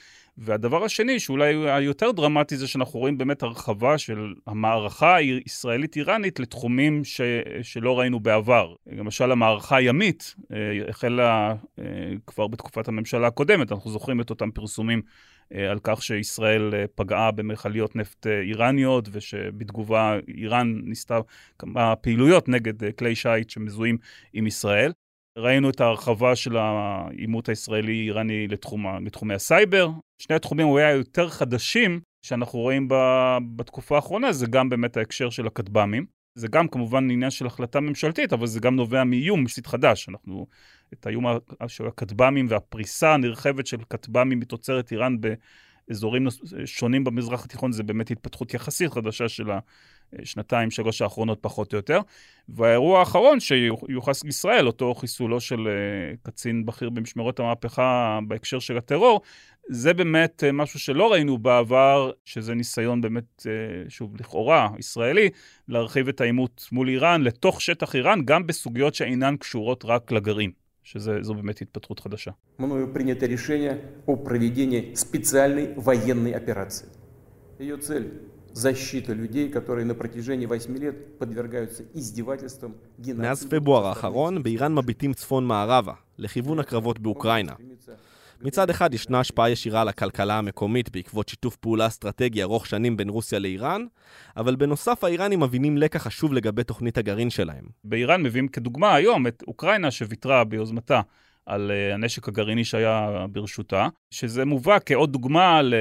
והדבר 0.41 0.85
השני, 0.85 1.21
שאולי 1.21 1.71
היותר 1.71 2.13
דרמטי, 2.13 2.57
זה 2.57 2.69
שאנחנו 2.69 3.01
רואים 3.01 3.19
באמת 3.19 3.43
הרחבה 3.43 3.99
של 3.99 4.35
המערכה 4.47 5.17
הישראלית-איראנית 5.17 6.41
לתחומים 6.41 7.05
ש... 7.05 7.21
שלא 7.63 7.99
ראינו 7.99 8.21
בעבר. 8.21 8.75
למשל, 8.87 9.33
המערכה 9.33 9.77
הימית 9.77 10.35
אה, 10.53 10.57
החלה 10.89 11.55
אה, 11.79 11.85
כבר 12.27 12.47
בתקופת 12.47 12.89
הממשלה 12.89 13.27
הקודמת, 13.27 13.73
אנחנו 13.73 13.91
זוכרים 13.91 14.21
את 14.21 14.31
אותם 14.31 14.51
פרסומים 14.51 15.03
אה, 15.55 15.71
על 15.71 15.79
כך 15.83 16.03
שישראל 16.03 16.73
פגעה 16.95 17.31
במכליות 17.31 17.97
נפט 17.97 18.27
איראניות, 18.27 19.09
ושבתגובה 19.13 20.17
איראן 20.29 20.81
ניסתה 20.85 21.19
כמה 21.59 21.97
פעילויות 21.97 22.49
נגד 22.49 22.97
כלי 22.97 23.15
שיט 23.15 23.51
שמזוהים 23.51 23.99
עם 24.33 24.47
ישראל. 24.47 24.93
ראינו 25.39 25.71
את 25.71 25.81
ההרחבה 25.81 26.37
של 26.37 26.57
העימות 26.57 27.49
הישראלי-איראני 27.49 28.49
לתחום, 28.49 29.07
לתחומי 29.07 29.35
הסייבר. 29.35 29.91
שני 30.19 30.37
התחומים 30.37 30.67
אולי 30.67 30.85
היותר 30.85 31.29
חדשים 31.29 32.01
שאנחנו 32.23 32.59
רואים 32.59 32.89
ב, 32.89 32.95
בתקופה 33.57 33.97
האחרונה, 33.97 34.33
זה 34.33 34.47
גם 34.47 34.69
באמת 34.69 34.97
ההקשר 34.97 35.31
של 35.31 35.47
הכטב"מים. 35.47 36.07
זה 36.35 36.49
גם 36.49 36.69
כמובן 36.69 37.11
עניין 37.11 37.31
של 37.31 37.47
החלטה 37.47 37.81
ממשלתית, 37.81 38.33
אבל 38.33 38.47
זה 38.47 38.61
גם 38.61 38.77
נובע 38.77 39.05
מאיום 39.05 39.45
יחסית 39.45 39.67
חדש. 39.67 40.09
אנחנו, 40.09 40.47
את 40.93 41.07
האיום 41.07 41.25
של 41.67 41.87
הכטב"מים 41.87 42.47
והפריסה 42.49 43.15
הנרחבת 43.15 43.67
של 43.67 43.77
כטב"מים 43.91 44.41
מתוצרת 44.41 44.93
איראן 44.93 45.17
באזורים 45.89 46.27
שונים 46.65 47.05
במזרח 47.05 47.45
התיכון, 47.45 47.73
זה 47.73 47.83
באמת 47.83 48.11
התפתחות 48.11 48.55
יחסית 48.55 48.93
חדשה 48.93 49.29
של 49.29 49.51
השנתיים, 50.20 50.72
שלוש 50.72 51.02
האחרונות 51.02 51.38
פחות 51.42 51.74
או 51.74 51.78
יותר. 51.78 52.00
והאירוע 52.50 53.00
האחרון 53.00 53.40
שיוחס 53.40 54.24
לישראל, 54.24 54.68
אותו 54.68 54.94
חיסולו 54.94 55.42
של 55.42 55.68
אה, 55.68 56.16
קצין 56.24 56.66
בכיר 56.66 56.90
במשמרות 56.90 57.40
המהפכה 57.40 58.20
בהקשר 58.28 58.60
של 58.60 58.78
הטרור, 58.78 59.22
זה 59.70 59.94
באמת 59.94 60.44
אה, 60.44 60.52
משהו 60.52 60.80
שלא 60.80 61.12
ראינו 61.12 61.38
בעבר, 61.38 62.12
שזה 62.26 62.54
ניסיון 62.54 63.02
באמת, 63.02 63.48
אה, 63.48 63.90
שוב, 63.90 64.16
לכאורה, 64.20 64.70
ישראלי, 64.80 65.30
להרחיב 65.68 66.08
את 66.08 66.22
העימות 66.22 66.68
מול 66.72 66.90
איראן 66.90 67.22
לתוך 67.22 67.62
שטח 67.62 67.96
איראן, 67.96 68.20
גם 68.26 68.48
בסוגיות 68.48 68.96
שאינן 68.96 69.38
קשורות 69.38 69.86
רק 69.86 70.12
לגרעין. 70.12 70.52
שזו 70.84 71.34
באמת 71.34 71.62
התפתחות 71.62 72.00
חדשה. 72.00 72.32
мною 72.60 72.88
принято 72.94 73.26
решение 73.26 73.80
о 74.06 74.16
проведении 74.18 74.94
специальной 74.96 75.74
военной 75.78 76.34
операции. 76.34 76.90
Ее 77.60 77.78
цель 77.78 78.08
защита 78.58 79.14
людей, 79.14 79.50
которые 79.50 79.86
на 79.86 79.96
протяжении 79.96 80.46
8 80.46 80.78
лет 80.78 81.18
подвергаются 81.20 81.84
издевательствам, 81.94 82.74
מאז 83.16 83.46
פברואר 83.50 83.88
האחרון, 83.88 84.44
באיראן 84.44 84.74
מביטים 84.74 85.14
צפון-מערבה, 85.14 85.94
לכיוון 86.18 86.60
הקרבות 86.60 87.00
באוקראינה. 87.00 87.54
מצד 88.42 88.70
אחד 88.70 88.94
ישנה 88.94 89.20
השפעה 89.20 89.50
ישירה 89.50 89.82
על 89.82 89.88
הכלכלה 89.88 90.38
המקומית 90.38 90.92
בעקבות 90.92 91.30
שיתוף 91.30 91.56
פעולה 91.56 91.88
אסטרטגי 91.88 92.44
ארוך 92.44 92.68
שנים 92.68 92.98
בין 92.98 93.10
רוסיה 93.10 93.40
לאיראן, 93.40 93.86
אבל 94.38 94.56
בנוסף 94.56 95.04
האיראנים 95.04 95.40
מבינים 95.40 95.78
לקח 95.78 96.04
חשוב 96.04 96.34
לגבי 96.34 96.64
תוכנית 96.64 96.98
הגרעין 96.98 97.30
שלהם. 97.30 97.66
באיראן 97.84 98.24
מביאים 98.24 98.48
כדוגמה 98.48 98.96
היום 98.96 99.28
את 99.28 99.44
אוקראינה 99.48 99.92
שוויתרה 99.92 100.44
ביוזמתה 100.44 101.02
על 101.49 101.71
uh, 101.71 101.95
הנשק 101.95 102.29
הגרעיני 102.29 102.65
שהיה 102.65 103.27
ברשותה, 103.33 103.89
שזה 104.11 104.45
מובא 104.45 104.79
כעוד 104.87 105.13
דוגמה 105.13 105.63
ל... 105.63 105.75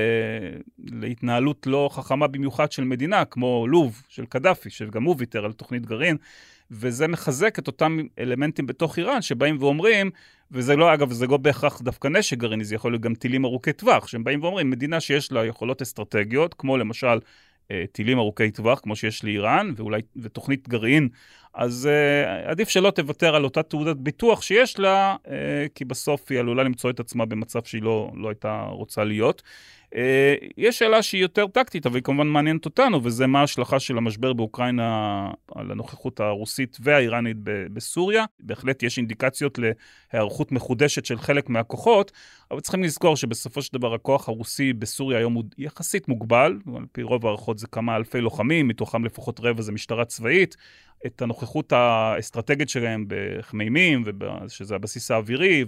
להתנהלות 0.79 1.67
לא 1.67 1.89
חכמה 1.91 2.27
במיוחד 2.27 2.71
של 2.71 2.83
מדינה, 2.83 3.25
כמו 3.25 3.67
לוב 3.67 4.01
של 4.09 4.25
קדאפי, 4.25 4.69
שגם 4.69 5.03
הוא 5.03 5.15
ויתר 5.17 5.45
על 5.45 5.51
תוכנית 5.51 5.86
גרעין, 5.86 6.17
וזה 6.71 7.07
מחזק 7.07 7.59
את 7.59 7.67
אותם 7.67 7.97
אלמנטים 8.19 8.67
בתוך 8.67 8.97
איראן 8.97 9.21
שבאים 9.21 9.57
ואומרים, 9.59 10.12
וזה 10.51 10.75
לא, 10.75 10.93
אגב, 10.93 11.12
זה 11.12 11.27
לא 11.27 11.38
בהכרח 11.38 11.81
דווקא 11.81 12.07
נשק 12.07 12.38
גרעיני, 12.38 12.63
זה 12.63 12.75
יכול 12.75 12.91
להיות 12.91 13.01
גם 13.01 13.15
טילים 13.15 13.45
ארוכי 13.45 13.74
טווח, 13.74 14.07
שהם 14.07 14.24
באים 14.24 14.43
ואומרים, 14.43 14.69
מדינה 14.69 15.00
שיש 15.00 15.31
לה 15.31 15.45
יכולות 15.45 15.81
אסטרטגיות, 15.81 16.53
כמו 16.53 16.77
למשל 16.77 17.07
אה, 17.07 17.17
טילים 17.91 18.17
ארוכי 18.17 18.51
טווח, 18.51 18.79
כמו 18.79 18.95
שיש 18.95 19.24
לאיראן, 19.24 19.74
ואולי, 19.75 20.01
ותוכנית 20.15 20.69
גרעין, 20.69 21.09
אז 21.53 21.89
uh, 21.89 22.50
עדיף 22.50 22.69
שלא 22.69 22.91
תוותר 22.91 23.36
על 23.36 23.43
אותה 23.43 23.63
תעודת 23.63 23.95
ביטוח 23.95 24.41
שיש 24.41 24.79
לה, 24.79 25.15
uh, 25.25 25.29
כי 25.75 25.86
בסוף 25.86 26.31
היא 26.31 26.39
עלולה 26.39 26.63
למצוא 26.63 26.89
את 26.89 27.00
עצמה 27.00 27.25
במצב 27.25 27.63
שהיא 27.63 27.81
לא, 27.81 28.12
לא 28.15 28.29
הייתה 28.29 28.65
רוצה 28.69 29.03
להיות. 29.03 29.41
Uh, 29.94 29.98
יש 30.58 30.79
שאלה 30.79 31.01
שהיא 31.01 31.22
יותר 31.22 31.48
טקטית, 31.48 31.86
אבל 31.86 31.96
היא 31.96 32.03
כמובן 32.03 32.27
מעניינת 32.27 32.65
אותנו, 32.65 33.03
וזה 33.03 33.27
מה 33.27 33.39
ההשלכה 33.39 33.79
של 33.79 33.98
המשבר 33.98 34.34
באוקראינה 34.34 35.32
על 35.56 35.72
הנוכחות 35.72 36.20
הרוסית 36.20 36.77
והאיראנית 36.79 37.38
בסוריה. 37.44 38.25
בהחלט 38.39 38.84
יש 38.84 38.98
אינדיקציות 38.98 39.60
להיערכות 40.13 40.51
מחודשת 40.51 41.06
של 41.06 41.17
חלק 41.17 41.50
מהכוחות, 41.50 42.12
אבל 42.51 42.60
צריכים 42.60 42.84
לזכור 42.84 43.15
שבסופו 43.15 43.62
של 43.62 43.74
דבר 43.74 43.94
הכוח 43.94 44.29
הרוסי 44.29 44.74
בסוריה 44.74 45.17
היום 45.17 45.34
הוא 45.34 45.44
יחסית 45.58 46.08
מוגבל, 46.08 46.60
על 46.77 46.86
פי 46.91 47.03
רוב 47.03 47.25
הערכות 47.25 47.58
זה 47.58 47.67
כמה 47.67 47.96
אלפי 47.96 48.22
לוחמים, 48.22 48.67
מתוכם 48.67 49.06
לפחות 49.06 49.39
רבע 49.39 49.62
זה 49.62 49.72
משטרה 49.72 50.06
צבאית. 50.06 50.56
את 51.06 51.22
הנוכחות 51.22 51.74
האסטרטגית 51.74 52.70
שלהם 52.70 53.06
בחמימים, 53.08 54.03
שזה 54.48 54.75
הבסיס 54.75 55.12
האווירי, 55.12 55.65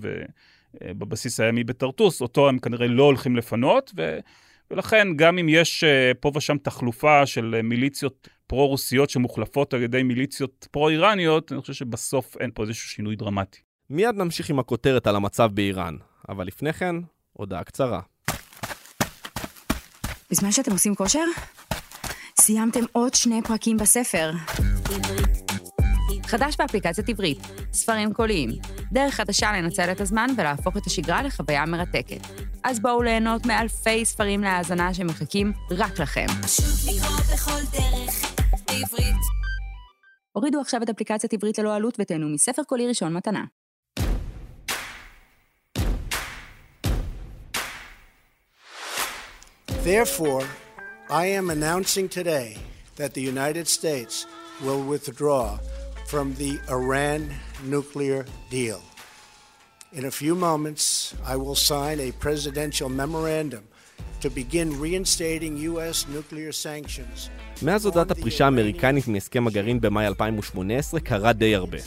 ובבסיס 0.84 1.40
הימי 1.40 1.64
בטרטוס, 1.64 2.22
אותו 2.22 2.50
הם 2.50 2.60
כנראה 2.60 2.88
לא 2.88 3.04
הולכים 3.04 3.36
לפנות, 3.36 3.92
ו... 3.98 4.20
ולכן 4.72 5.08
גם 5.16 5.38
אם 5.38 5.50
יש 5.50 5.84
אה, 5.84 6.12
פה 6.20 6.32
ושם 6.36 6.58
תחלופה 6.58 7.26
של 7.26 7.62
מיליציות 7.64 8.28
פרו-רוסיות 8.48 9.10
שמוחלפות 9.10 9.74
על 9.74 9.82
ידי 9.82 10.04
מיליציות 10.04 10.68
פרו-איראניות, 10.72 11.52
אני 11.52 11.62
חושב 11.62 11.74
שבסוף 11.74 12.38
אין 12.40 12.52
פה 12.54 12.64
איזשהו 12.64 12.90
שינוי 12.90 13.16
דרמטי. 13.16 13.60
מיד 13.90 14.16
נמשיך 14.16 14.50
עם 14.50 14.60
הכותרת 14.60 15.08
על 15.08 15.16
המצב 15.16 15.50
באיראן, 15.54 15.96
אבל 16.30 16.48
לפני 16.48 16.74
כן, 16.74 16.96
הודעה 17.34 17.64
קצרה. 17.64 18.02
בזמן 20.32 20.52
שאתם 20.52 20.72
עושים 20.72 20.96
כושר, 20.96 21.26
סיימתם 22.40 22.84
עוד 22.92 23.14
שני 23.14 23.42
פרקים 23.42 23.78
בספר. 23.78 24.32
חדש 26.30 26.56
באפליקציית 26.60 27.10
עברית, 27.10 27.38
ספרים 27.74 28.14
קוליים, 28.14 28.50
דרך 28.92 29.14
חדשה 29.14 29.52
לנצל 29.52 29.92
את 29.92 30.02
הזמן 30.02 30.28
ולהפוך 30.38 30.78
את 30.78 30.86
השגרה 30.86 31.24
לחוויה 31.24 31.66
מרתקת. 31.66 32.28
אז 32.64 32.80
בואו 32.80 33.04
ליהנות 33.04 33.46
מאלפי 33.46 34.06
ספרים 34.06 34.42
להאזנה 34.42 34.94
שמחכים 34.94 35.54
רק 35.72 36.00
לכם. 36.00 36.26
הורידו 40.32 40.62
עכשיו 40.62 40.84
את 40.84 40.90
אפליקציית 40.90 41.34
עברית 41.34 41.58
ללא 41.58 41.76
עלות 41.76 41.98
ותהנו 42.00 42.30
מספר 42.30 42.62
קולי 42.64 42.88
ראשון 42.88 43.14
מתנה. 43.14 43.44
Therefore, 49.84 50.44
I 51.10 51.26
am 51.40 51.50
announcing 51.50 52.08
today 52.20 52.50
that 52.98 53.14
the 53.16 53.22
United 53.22 53.68
States 53.68 54.28
will 54.66 54.84
withdraw 54.94 55.58
from 56.12 56.28
the 56.42 56.54
Iran 56.80 57.22
nuclear 57.76 58.26
deal. 58.50 58.82
In 60.00 60.06
a 60.06 60.14
few 60.22 60.34
moments, 60.50 60.84
I 61.34 61.36
will 61.44 61.60
sign 61.72 61.98
a 62.08 62.12
presidential 62.26 62.90
memorandum 63.02 63.64
to 64.24 64.30
begin 64.30 64.68
reinstating 64.86 65.54
U.S. 65.72 65.98
nuclear 66.16 66.52
sanctions. 66.52 67.30
מאז 67.62 67.86
הודעת 67.86 68.12
הפרישה 68.12 68.46
האמריקנית 68.46 69.08
מהסכם 69.08 69.48
הגרעין 69.48 69.82
במאי 69.82 70.08
2018 70.08 71.00
קרה 71.00 71.34
די 71.34 71.56
הרבה. 71.56 71.78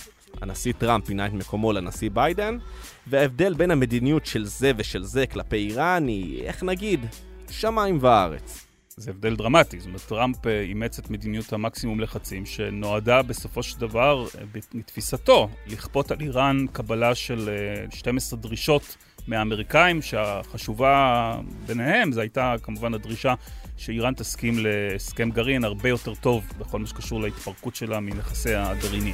הנשיא 0.40 0.72
טראמפ 0.78 1.06
פינה 1.06 1.26
את 1.26 1.32
מקומו 1.32 1.72
לנשיא 1.72 2.10
ביידן, 2.12 2.58
וההבדל 3.06 3.54
בין 3.54 3.70
המדיניות 3.70 4.26
של 4.26 4.44
זה 4.44 4.72
ושל 4.76 5.02
זה 5.02 5.26
כלפי 5.26 5.56
איראן 5.56 6.06
היא, 6.06 6.42
איך 6.42 6.62
נגיד, 6.62 7.06
שמיים 7.50 7.98
וארץ. 8.00 8.66
זה 8.96 9.10
הבדל 9.10 9.36
דרמטי. 9.36 9.78
זאת 9.78 9.86
אומרת, 9.86 10.00
טראמפ 10.00 10.46
אה, 10.46 10.60
אימץ 10.60 10.98
את 10.98 11.10
מדיניות 11.10 11.52
המקסימום 11.52 12.00
לחצים, 12.00 12.46
שנועדה 12.46 13.22
בסופו 13.22 13.62
של 13.62 13.80
דבר, 13.80 14.26
אה, 14.38 14.44
מתפיסתו, 14.74 15.48
לכפות 15.66 16.10
על 16.10 16.20
איראן 16.20 16.66
קבלה 16.72 17.14
של 17.14 17.50
12 17.90 18.36
אה, 18.38 18.42
דרישות 18.42 18.96
מהאמריקאים, 19.26 20.02
שהחשובה 20.02 21.36
ביניהם 21.66 22.12
זו 22.12 22.20
הייתה 22.20 22.54
כמובן 22.62 22.94
הדרישה 22.94 23.34
שאיראן 23.76 24.14
תסכים 24.14 24.54
להסכם 24.58 25.30
גרעין 25.30 25.64
הרבה 25.64 25.88
יותר 25.88 26.14
טוב 26.14 26.44
בכל 26.58 26.78
מה 26.78 26.86
שקשור 26.86 27.20
להתפרקות 27.20 27.74
שלה 27.74 28.00
מנכסי 28.00 28.54
הגרעיני. 28.54 29.12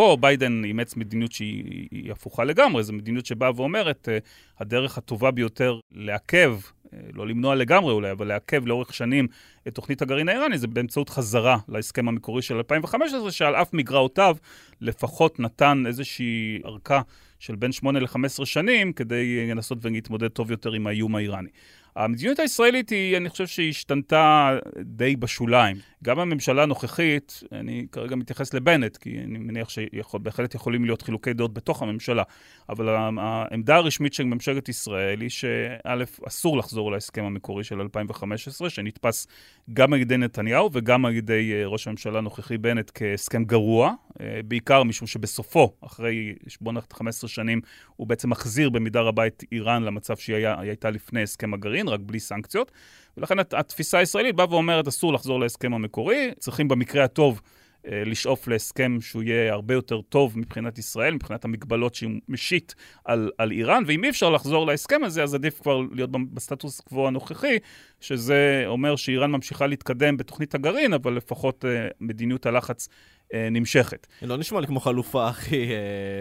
פה 0.00 0.16
ביידן 0.20 0.64
אימץ 0.64 0.96
מדיניות 0.96 1.32
שהיא 1.32 2.12
הפוכה 2.12 2.44
לגמרי, 2.44 2.82
זו 2.82 2.92
מדיניות 2.92 3.26
שבאה 3.26 3.50
ואומרת, 3.56 4.08
אה, 4.08 4.18
הדרך 4.58 4.98
הטובה 4.98 5.30
ביותר 5.30 5.78
לעכב, 5.92 6.58
אה, 6.92 6.98
לא 7.12 7.26
למנוע 7.26 7.54
לגמרי 7.54 7.92
אולי, 7.92 8.10
אבל 8.10 8.26
לעכב 8.26 8.66
לאורך 8.66 8.94
שנים 8.94 9.28
את 9.68 9.74
תוכנית 9.74 10.02
הגרעין 10.02 10.28
האיראני, 10.28 10.58
זה 10.58 10.66
באמצעות 10.66 11.08
חזרה 11.08 11.58
להסכם 11.68 12.08
המקורי 12.08 12.42
של 12.42 12.56
2015, 12.56 13.30
שעל 13.30 13.54
אף 13.54 13.74
מגרעותיו 13.74 14.36
לפחות 14.80 15.40
נתן 15.40 15.82
איזושהי 15.86 16.58
ארכה 16.64 17.00
של 17.38 17.56
בין 17.56 17.72
8 17.72 18.00
ל-15 18.00 18.44
שנים, 18.44 18.92
כדי 18.92 19.50
לנסות 19.50 19.78
ולהתמודד 19.82 20.28
טוב 20.28 20.50
יותר 20.50 20.72
עם 20.72 20.86
האיום 20.86 21.16
האיראני. 21.16 21.50
המדיניות 21.96 22.38
הישראלית 22.38 22.90
היא, 22.90 23.16
אני 23.16 23.28
חושב 23.28 23.46
שהיא 23.46 23.70
השתנתה 23.70 24.56
די 24.80 25.16
בשוליים. 25.16 25.76
גם 26.04 26.18
הממשלה 26.18 26.62
הנוכחית, 26.62 27.42
אני 27.52 27.86
כרגע 27.92 28.16
מתייחס 28.16 28.54
לבנט, 28.54 28.96
כי 28.96 29.18
אני 29.18 29.38
מניח 29.38 29.68
שבהחלט 29.68 30.54
יכולים 30.54 30.84
להיות 30.84 31.02
חילוקי 31.02 31.32
דעות 31.32 31.54
בתוך 31.54 31.82
הממשלה, 31.82 32.22
אבל 32.68 32.88
העמדה 33.18 33.76
הרשמית 33.76 34.14
של 34.14 34.24
ממשלת 34.24 34.68
ישראל 34.68 35.20
היא 35.20 35.28
שא', 35.28 36.04
אסור 36.28 36.58
לחזור 36.58 36.92
להסכם 36.92 37.24
המקורי 37.24 37.64
של 37.64 37.80
2015, 37.80 38.70
שנתפס 38.70 39.26
גם 39.72 39.92
על 39.92 40.00
ידי 40.00 40.16
נתניהו 40.16 40.70
וגם 40.72 41.06
על 41.06 41.14
ידי 41.14 41.52
אה, 41.52 41.66
ראש 41.66 41.86
הממשלה 41.86 42.18
הנוכחי 42.18 42.58
בנט 42.58 42.90
כהסכם 42.94 43.44
גרוע, 43.44 43.92
אה, 44.20 44.40
בעיקר 44.44 44.82
משום 44.82 45.06
שבסופו, 45.06 45.72
אחרי 45.80 46.34
בוא 46.60 46.72
נלך 46.72 46.84
15 46.92 47.28
שנים, 47.28 47.60
הוא 47.96 48.06
בעצם 48.06 48.30
מחזיר 48.30 48.70
במידה 48.70 49.00
רבה 49.00 49.26
את 49.26 49.44
איראן 49.52 49.82
למצב 49.82 50.16
שהיא 50.16 50.46
הייתה 50.46 50.90
לפני 50.90 51.22
הסכם 51.22 51.54
הגרעין, 51.54 51.88
רק 51.88 52.00
בלי 52.02 52.20
סנקציות. 52.20 52.72
ולכן 53.16 53.38
התפיסה 53.38 53.98
הישראלית 53.98 54.36
באה 54.36 54.46
ואומרת, 54.50 54.88
אסור 54.88 55.12
לחזור 55.12 55.40
להסכם 55.40 55.74
המקורי, 55.74 56.30
צריכים 56.38 56.68
במקרה 56.68 57.04
הטוב 57.04 57.40
לשאוף 57.84 58.48
להסכם 58.48 58.96
שהוא 59.00 59.22
יהיה 59.22 59.52
הרבה 59.52 59.74
יותר 59.74 60.00
טוב 60.00 60.38
מבחינת 60.38 60.78
ישראל, 60.78 61.14
מבחינת 61.14 61.44
המגבלות 61.44 61.94
שהוא 61.94 62.12
משית 62.28 62.74
על, 63.04 63.30
על 63.38 63.50
איראן, 63.50 63.82
ואם 63.86 64.04
אי 64.04 64.10
אפשר 64.10 64.30
לחזור 64.30 64.66
להסכם 64.66 65.04
הזה, 65.04 65.22
אז 65.22 65.34
עדיף 65.34 65.60
כבר 65.60 65.80
להיות 65.92 66.10
בסטטוס 66.34 66.80
קוו 66.80 67.08
הנוכחי, 67.08 67.58
שזה 68.00 68.62
אומר 68.66 68.96
שאיראן 68.96 69.30
ממשיכה 69.30 69.66
להתקדם 69.66 70.16
בתוכנית 70.16 70.54
הגרעין, 70.54 70.92
אבל 70.92 71.12
לפחות 71.12 71.64
אה, 71.64 71.88
מדיניות 72.00 72.46
הלחץ 72.46 72.88
אה, 73.34 73.48
נמשכת. 73.50 74.06
לא 74.22 74.36
נשמע 74.36 74.60
לי 74.60 74.66
כמו 74.66 74.80
חלופה 74.80 75.28
הכי 75.28 75.68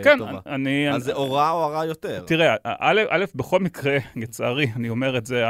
כן, 0.04 0.18
טובה. 0.18 0.40
כן, 0.46 0.52
אני... 0.52 0.92
אז 0.92 1.04
זה 1.04 1.14
או 1.14 1.34
רע 1.34 1.52
או 1.52 1.68
רע 1.68 1.86
יותר. 1.86 2.24
תראה, 2.28 2.56
א', 2.64 3.02
א', 3.10 3.26
בכל 3.36 3.60
מקרה, 3.60 3.98
לצערי, 4.16 4.68
אני 4.76 4.90
אומר 4.90 5.18
את 5.18 5.26
זה, 5.26 5.44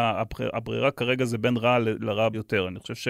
הברירה 0.54 0.92
כרגע 0.92 1.26
זה 1.26 1.38
בין 1.38 1.58
רע 1.58 1.80
לרע 1.80 2.30
ביותר. 2.30 2.68
אני 2.68 2.80
חושב 2.80 2.96
ש... 2.96 3.08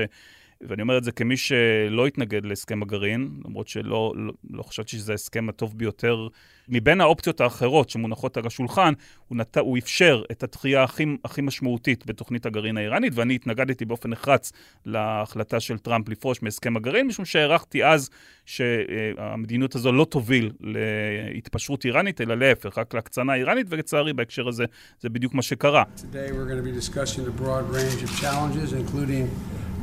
ואני 0.68 0.82
אומר 0.82 0.98
את 0.98 1.04
זה 1.04 1.12
כמי 1.12 1.38
שלא 1.38 2.08
התנגד 2.08 2.46
להסכם 2.46 2.82
הגרעין, 2.82 3.30
למרות 3.46 3.68
שלא 3.68 4.14
לא, 4.16 4.34
לא 4.50 4.64
חשבתי 4.64 4.98
שזה 4.98 5.12
ההסכם 5.12 5.50
הטוב 5.50 5.78
ביותר. 5.78 6.28
מבין 6.70 7.02
האופציות 7.02 7.42
האחרות 7.42 7.90
שמונחות 7.90 8.38
על 8.38 8.48
השולחן, 8.48 8.94
הוא, 9.28 9.38
נת... 9.38 9.58
הוא 9.58 9.78
אפשר 9.78 10.24
את 10.32 10.44
התחייה 10.44 10.84
הכי, 10.84 11.06
הכי 11.26 11.42
משמעותית 11.42 12.06
בתוכנית 12.06 12.46
הגרעין 12.46 12.78
האיראנית, 12.78 13.14
ואני 13.16 13.36
התנגדתי 13.36 13.86
באופן 13.86 14.10
נחרץ 14.10 14.52
להחלטה 14.86 15.60
של 15.60 15.78
טראמפ 15.78 16.10
לפרוש 16.10 16.44
מהסכם 16.44 16.78
הגרעין, 16.78 17.08
משום 17.08 17.26
שהערכתי 17.26 17.86
אז 17.86 18.10
שהמדיניות 18.46 19.76
הזו 19.76 19.92
לא 19.92 20.06
תוביל 20.06 20.52
להתפשרות 20.60 21.86
איראנית, 21.86 22.22
אלא 22.22 22.36
להפך, 22.36 22.78
רק 22.78 22.94
להקצנה 22.94 23.36
איראנית, 23.36 23.68
ולצערי 23.70 24.14
בהקשר 24.14 24.48
הזה 24.48 24.66
זה 25.00 25.10
בדיוק 25.10 25.34
מה 25.34 25.42
שקרה. 25.42 25.84
Today 25.98 26.32
we're 26.32 26.48
going 26.48 26.58
to 26.58 26.64
be 26.64 26.72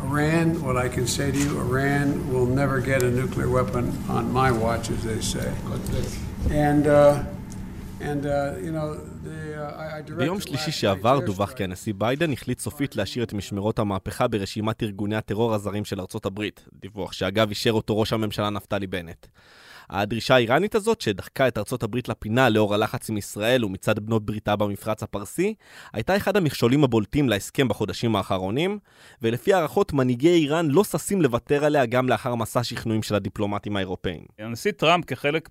Iran, 0.02 0.62
what 0.62 0.76
I 0.76 0.88
can 0.88 1.06
say 1.06 1.30
to 1.32 1.38
you, 1.38 1.58
Iran 1.58 2.32
will 2.32 2.46
never 2.46 2.80
get 2.80 3.02
a 3.02 3.10
nuclear 3.10 3.48
weapon 3.48 3.84
on 4.08 4.32
my 4.32 4.50
watch, 4.50 4.90
as 4.90 5.02
they 5.04 5.20
say. 5.20 5.52
And, 6.50 6.86
uh, 6.86 7.24
and 8.00 8.26
uh, 8.26 8.54
you 8.62 8.72
know, 8.72 9.00
uh, 9.26 9.86
ביום 10.16 10.40
שלישי 10.40 10.70
שעבר 10.70 11.20
דווח 11.26 11.52
כי 11.52 11.64
הנשיא 11.64 11.94
ביידן 11.96 12.32
החליט 12.32 12.60
סופית 12.60 12.96
להשאיר 12.96 13.24
את 13.24 13.32
משמרות 13.32 13.78
המהפכה 13.78 14.28
ברשימת 14.28 14.82
ארגוני 14.82 15.16
הטרור 15.16 15.54
הזרים 15.54 15.84
של 15.84 16.00
ארצות 16.00 16.26
הברית. 16.26 16.64
דיווח 16.80 17.12
שאגב 17.12 17.48
אישר 17.48 17.72
אותו 17.72 17.98
ראש 18.00 18.12
הממשלה 18.12 18.50
נפתלי 18.50 18.86
בנט. 18.86 19.26
הדרישה 19.90 20.34
האיראנית 20.34 20.74
הזאת, 20.74 21.00
שדחקה 21.00 21.48
את 21.48 21.58
ארצות 21.58 21.82
הברית 21.82 22.08
לפינה 22.08 22.48
לאור 22.48 22.74
הלחץ 22.74 23.10
עם 23.10 23.16
ישראל 23.16 23.64
ומצד 23.64 23.98
בנות 23.98 24.26
בריתה 24.26 24.56
במפרץ 24.56 25.02
הפרסי, 25.02 25.54
הייתה 25.92 26.16
אחד 26.16 26.36
המכשולים 26.36 26.84
הבולטים 26.84 27.28
להסכם 27.28 27.68
בחודשים 27.68 28.16
האחרונים, 28.16 28.78
ולפי 29.22 29.52
הערכות 29.52 29.92
מנהיגי 29.92 30.28
איראן 30.28 30.66
לא 30.70 30.84
ששים 30.84 31.22
לוותר 31.22 31.64
עליה 31.64 31.86
גם 31.86 32.08
לאחר 32.08 32.34
מסע 32.34 32.64
שכנועים 32.64 33.02
של 33.02 33.14
הדיפלומטים 33.14 33.76
האירופאים. 33.76 34.20
הנשיא 34.38 34.72
טראמפ, 34.72 35.04
כחלק 35.04 35.48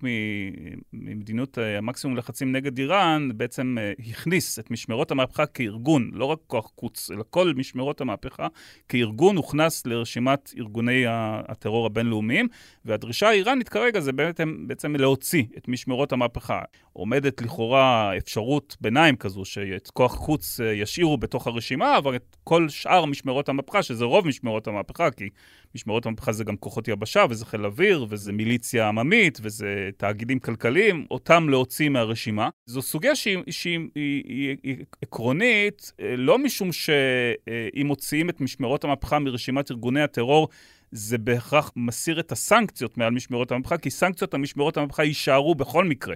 ממדיניות 0.92 1.58
אה, 1.58 1.78
המקסימום 1.78 2.16
לחצים 2.16 2.52
נגד 2.52 2.78
איראן, 2.78 3.28
בעצם 3.34 3.76
אה, 3.80 3.92
הכניס 4.10 4.58
את 4.58 4.70
משמרות 4.70 5.10
המהפכה 5.10 5.46
כארגון, 5.46 6.10
לא 6.12 6.24
רק 6.24 6.38
כוח 6.46 6.70
קוץ, 6.74 7.10
אלא 7.10 7.24
כל 7.30 7.52
משמרות 7.56 8.00
המהפכה, 8.00 8.46
כארגון 8.88 9.36
הוכנס 9.36 9.86
לרשימת 9.86 10.52
ארגוני 10.58 11.04
הטרור 11.48 11.86
הבינלאומיים, 11.86 12.48
והדרישה 12.84 13.28
האיראנית 13.28 13.68
כרגע 13.68 14.00
זה 14.00 14.12
בעצם, 14.26 14.64
בעצם 14.66 14.96
להוציא 14.96 15.44
את 15.56 15.68
משמרות 15.68 16.12
המהפכה. 16.12 16.60
עומדת 16.92 17.42
לכאורה 17.42 18.16
אפשרות 18.16 18.76
ביניים 18.80 19.16
כזו, 19.16 19.44
שאת 19.44 19.90
כוח 19.90 20.14
חוץ 20.14 20.60
אה, 20.60 20.72
ישאירו 20.72 21.18
בתוך 21.18 21.46
הרשימה, 21.46 21.98
אבל 21.98 22.16
את 22.16 22.36
כל 22.44 22.68
שאר 22.68 23.04
משמרות 23.04 23.48
המהפכה, 23.48 23.82
שזה 23.82 24.04
רוב 24.04 24.26
משמרות 24.26 24.66
המהפכה, 24.66 25.10
כי 25.10 25.28
משמרות 25.74 26.06
המהפכה 26.06 26.32
זה 26.32 26.44
גם 26.44 26.56
כוחות 26.56 26.88
יבשה, 26.88 27.24
וזה 27.30 27.46
חיל 27.46 27.64
אוויר, 27.64 28.06
וזה 28.08 28.32
מיליציה 28.32 28.88
עממית, 28.88 29.38
וזה 29.42 29.90
תאגידים 29.96 30.38
כלכליים, 30.38 31.06
אותם 31.10 31.48
להוציא 31.48 31.88
מהרשימה. 31.88 32.48
זו 32.66 32.82
סוגיה 32.82 33.16
שהיא, 33.16 33.38
שהיא 33.50 33.78
היא, 33.94 34.22
היא, 34.24 34.56
היא 34.62 34.76
עקרונית, 35.02 35.92
אה, 36.00 36.16
לא 36.16 36.38
משום 36.38 36.72
שאם 36.72 37.86
מוציאים 37.86 38.30
את 38.30 38.40
משמרות 38.40 38.84
המהפכה 38.84 39.18
מרשימת 39.18 39.70
ארגוני 39.70 40.02
הטרור, 40.02 40.48
זה 40.92 41.18
בהכרח 41.18 41.72
מסיר 41.76 42.20
את 42.20 42.32
הסנקציות 42.32 42.98
מעל 42.98 43.10
משמרות 43.10 43.52
המהפכה, 43.52 43.78
כי 43.78 43.90
סנקציות 43.90 44.34
על 44.34 44.40
משמרות 44.40 44.76
המהפכה 44.76 45.04
יישארו 45.04 45.54
בכל 45.54 45.84
מקרה. 45.84 46.14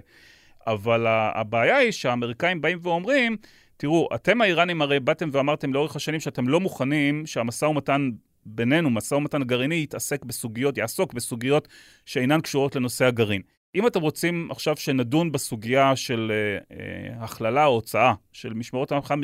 אבל 0.67 1.05
הבעיה 1.07 1.77
היא 1.77 1.91
שהאמריקאים 1.91 2.61
באים 2.61 2.79
ואומרים, 2.81 3.37
תראו, 3.77 4.09
אתם 4.15 4.41
האיראנים 4.41 4.81
הרי 4.81 4.99
באתם 4.99 5.29
ואמרתם 5.31 5.73
לאורך 5.73 5.95
השנים 5.95 6.19
שאתם 6.19 6.47
לא 6.47 6.59
מוכנים 6.59 7.25
שהמשא 7.25 7.65
ומתן 7.65 8.09
בינינו, 8.45 8.89
משא 8.89 9.15
ומתן 9.15 9.43
גרעיני, 9.43 9.83
יתעסק 9.83 10.25
בסוגיות, 10.25 10.77
יעסוק 10.77 11.13
בסוגיות 11.13 11.67
שאינן 12.05 12.41
קשורות 12.41 12.75
לנושא 12.75 13.05
הגרעין. 13.05 13.41
אם 13.75 13.87
אתם 13.87 14.01
רוצים 14.01 14.47
עכשיו 14.51 14.75
שנדון 14.77 15.31
בסוגיה 15.31 15.95
של 15.95 16.31
אה, 16.31 16.77
אה, 16.77 17.23
הכללה 17.23 17.65
או 17.65 17.73
הוצאה 17.73 18.13
של 18.33 18.53
משמרות 18.53 18.91
המהפכה 18.91 19.15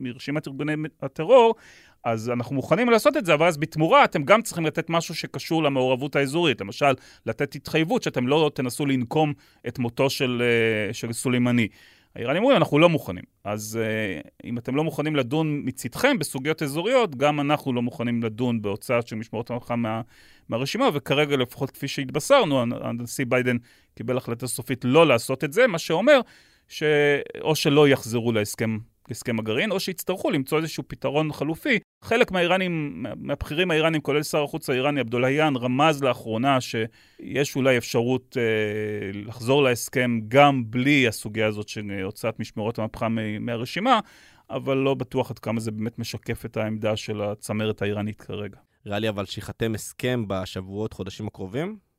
מרשימת 0.00 0.48
ארגוני 0.48 0.72
הטרור, 1.02 1.54
אז 2.04 2.30
אנחנו 2.30 2.54
מוכנים 2.54 2.90
לעשות 2.90 3.16
את 3.16 3.26
זה, 3.26 3.34
אבל 3.34 3.46
אז 3.46 3.56
בתמורה 3.56 4.04
אתם 4.04 4.22
גם 4.22 4.42
צריכים 4.42 4.66
לתת 4.66 4.90
משהו 4.90 5.14
שקשור 5.14 5.62
למעורבות 5.62 6.16
האזורית. 6.16 6.60
למשל, 6.60 6.94
לתת 7.26 7.54
התחייבות 7.54 8.02
שאתם 8.02 8.28
לא 8.28 8.50
תנסו 8.54 8.86
לנקום 8.86 9.32
את 9.68 9.78
מותו 9.78 10.10
של, 10.10 10.42
אה, 10.42 10.92
של 10.92 11.12
סולימני. 11.12 11.68
האיראנים 12.16 12.42
אומרים, 12.42 12.56
אנחנו 12.58 12.78
לא 12.78 12.88
מוכנים. 12.88 13.24
אז 13.44 13.78
uh, 13.80 14.28
אם 14.44 14.58
אתם 14.58 14.76
לא 14.76 14.84
מוכנים 14.84 15.16
לדון 15.16 15.62
מצדכם 15.64 16.18
בסוגיות 16.18 16.62
אזוריות, 16.62 17.16
גם 17.16 17.40
אנחנו 17.40 17.72
לא 17.72 17.82
מוכנים 17.82 18.22
לדון 18.22 18.62
בהוצאה 18.62 19.02
של 19.06 19.16
משמרות 19.16 19.50
המלאכה 19.50 19.76
מה, 19.76 20.00
מהרשימה, 20.48 20.88
וכרגע, 20.94 21.36
לפחות 21.36 21.70
כפי 21.70 21.88
שהתבשרנו, 21.88 22.62
הנשיא 22.80 23.24
ביידן 23.28 23.56
קיבל 23.94 24.16
החלטה 24.16 24.46
סופית 24.46 24.84
לא 24.84 25.06
לעשות 25.06 25.44
את 25.44 25.52
זה, 25.52 25.66
מה 25.66 25.78
שאומר 25.78 26.20
שאו 26.68 27.54
שלא 27.54 27.88
יחזרו 27.88 28.32
להסכם 28.32 28.78
הסכם 29.10 29.38
הגרעין, 29.38 29.70
או 29.70 29.80
שיצטרכו 29.80 30.30
למצוא 30.30 30.58
איזשהו 30.58 30.84
פתרון 30.88 31.32
חלופי. 31.32 31.78
חלק 32.04 32.30
מהאיראנים, 32.30 33.06
מהבכירים 33.16 33.70
האיראנים, 33.70 34.00
כולל 34.00 34.22
שר 34.22 34.42
החוץ 34.42 34.70
האיראני 34.70 35.00
עבדולאיאן, 35.00 35.56
רמז 35.56 36.02
לאחרונה 36.02 36.58
שיש 36.60 37.56
אולי 37.56 37.78
אפשרות 37.78 38.36
אה, 38.40 39.20
לחזור 39.26 39.62
להסכם 39.62 40.20
גם 40.28 40.62
בלי 40.70 41.08
הסוגיה 41.08 41.46
הזאת 41.46 41.68
של 41.68 42.00
הוצאת 42.04 42.40
משמרות 42.40 42.78
המהפכה 42.78 43.08
מהרשימה, 43.40 44.00
אבל 44.50 44.76
לא 44.76 44.94
בטוח 44.94 45.30
עד 45.30 45.38
כמה 45.38 45.60
זה 45.60 45.70
באמת 45.70 45.98
משקף 45.98 46.44
את 46.44 46.56
העמדה 46.56 46.96
של 46.96 47.22
הצמרת 47.22 47.82
האיראנית 47.82 48.20
כרגע. 48.20 48.56
נראה 48.86 48.98
לי 48.98 49.08
אבל 49.08 49.26
שיחתם 49.26 49.74
הסכם 49.74 50.24
בשבועות, 50.28 50.92
חודשים 50.92 51.26
הקרובים? 51.26 51.89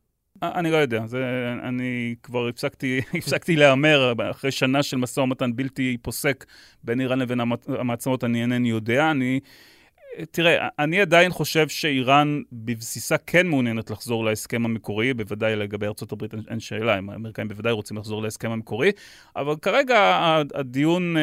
אה, 0.44 0.52
אני 0.56 0.72
לא 0.72 0.78
יודע, 0.78 1.06
זה, 1.06 1.20
אני 1.64 2.16
כבר 2.24 2.48
הפסקתי, 2.48 3.02
הפסקתי 3.18 3.56
להמר, 3.56 4.14
אחרי 4.32 4.52
שנה 4.52 4.84
של 4.84 4.98
משא 4.98 5.20
ומתן 5.20 5.56
בלתי 5.56 5.98
פוסק 6.02 6.46
בין 6.84 7.02
איראן 7.02 7.20
לבין 7.20 7.40
המעצמות, 7.68 8.24
אני 8.24 8.42
אינני 8.42 8.70
יודע. 8.70 9.12
אני, 9.12 9.40
תראה, 10.32 10.68
אני 10.80 11.02
עדיין 11.02 11.32
חושב 11.32 11.68
שאיראן 11.68 12.42
בבסיסה 12.52 13.18
כן 13.18 13.48
מעוניינת 13.48 13.90
לחזור 13.90 14.26
להסכם 14.26 14.66
המקורי, 14.66 15.14
בוודאי 15.14 15.56
לגבי 15.56 15.86
ארה"ב 15.86 16.24
אין, 16.34 16.44
אין 16.50 16.60
שאלה, 16.60 16.94
האמריקאים 16.94 17.48
בוודאי 17.48 17.72
רוצים 17.72 17.98
לחזור 17.98 18.22
להסכם 18.22 18.52
המקורי, 18.52 18.92
אבל 19.36 19.56
כרגע 19.62 20.20
הדיון 20.56 21.18
אה, 21.18 21.22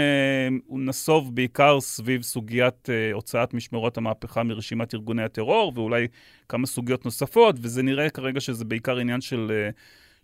הוא 0.67 0.81
נסוב 0.81 1.35
בעיקר 1.35 1.81
סביב 1.81 2.23
סוגיית 2.23 2.91
אה, 2.91 3.11
הוצאת 3.13 3.55
משמרות 3.55 3.97
המהפכה 3.97 4.43
מרשימת 4.43 4.95
ארגוני 4.95 5.23
הטרור, 5.23 5.73
ואולי 5.75 6.07
כמה 6.49 6.67
סוגיות 6.67 7.05
נוספות, 7.05 7.57
וזה 7.61 7.83
נראה 7.83 8.11
כרגע 8.11 8.41
שזה 8.41 8.65
בעיקר 8.65 8.99
עניין 8.99 9.21
של, 9.21 9.53
אה, 9.55 9.71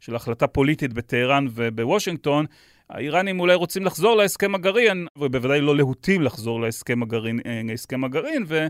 של 0.01 0.17
החלטה 0.17 0.47
פוליטית 0.47 0.93
בטהרן 0.93 1.47
ובוושינגטון. 1.51 2.47
האיראנים 2.91 3.41
אולי 3.41 3.55
רוצים 3.55 3.85
לחזור 3.85 4.17
להסכם 4.17 4.55
הגרעין, 4.55 5.07
ובוודאי 5.19 5.61
לא 5.61 5.77
להוטים 5.77 6.23
לחזור 6.23 6.61
להסכם 6.61 7.03
הגרעין, 7.03 7.41
אה, 7.47 7.61
להסכם 7.65 8.05
הגרעין 8.05 8.45
ו, 8.47 8.67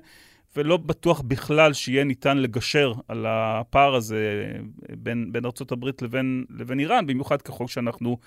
ולא 0.56 0.76
בטוח 0.76 1.20
בכלל 1.20 1.72
שיהיה 1.72 2.04
ניתן 2.04 2.38
לגשר 2.38 2.92
על 3.08 3.26
הפער 3.28 3.94
הזה 3.94 4.52
בין, 4.98 5.32
בין 5.32 5.44
ארה"ב 5.44 5.84
לבין, 6.02 6.44
לבין 6.50 6.80
איראן, 6.80 7.06
במיוחד 7.06 7.42
ככל 7.42 7.66
שאנחנו 7.66 8.18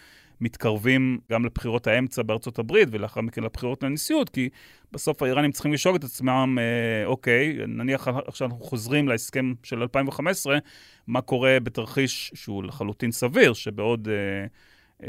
מתקרבים 0.41 1.19
גם 1.31 1.45
לבחירות 1.45 1.87
האמצע 1.87 2.21
בארצות 2.23 2.59
הברית 2.59 2.89
ולאחר 2.91 3.21
מכן 3.21 3.43
לבחירות 3.43 3.83
לנשיאות, 3.83 4.29
כי 4.29 4.49
בסוף 4.91 5.23
האיראנים 5.23 5.51
צריכים 5.51 5.73
לשאול 5.73 5.95
את 5.95 6.03
עצמם, 6.03 6.57
אה, 6.59 7.05
אוקיי, 7.05 7.57
נניח 7.67 8.07
עכשיו 8.07 8.47
אנחנו 8.47 8.65
חוזרים 8.65 9.07
להסכם 9.07 9.53
של 9.63 9.81
2015, 9.81 10.57
מה 11.07 11.21
קורה 11.21 11.57
בתרחיש 11.63 12.31
שהוא 12.35 12.63
לחלוטין 12.63 13.11
סביר, 13.11 13.53
שבעוד... 13.53 14.07
אה, 14.07 14.13
אה, 14.13 14.47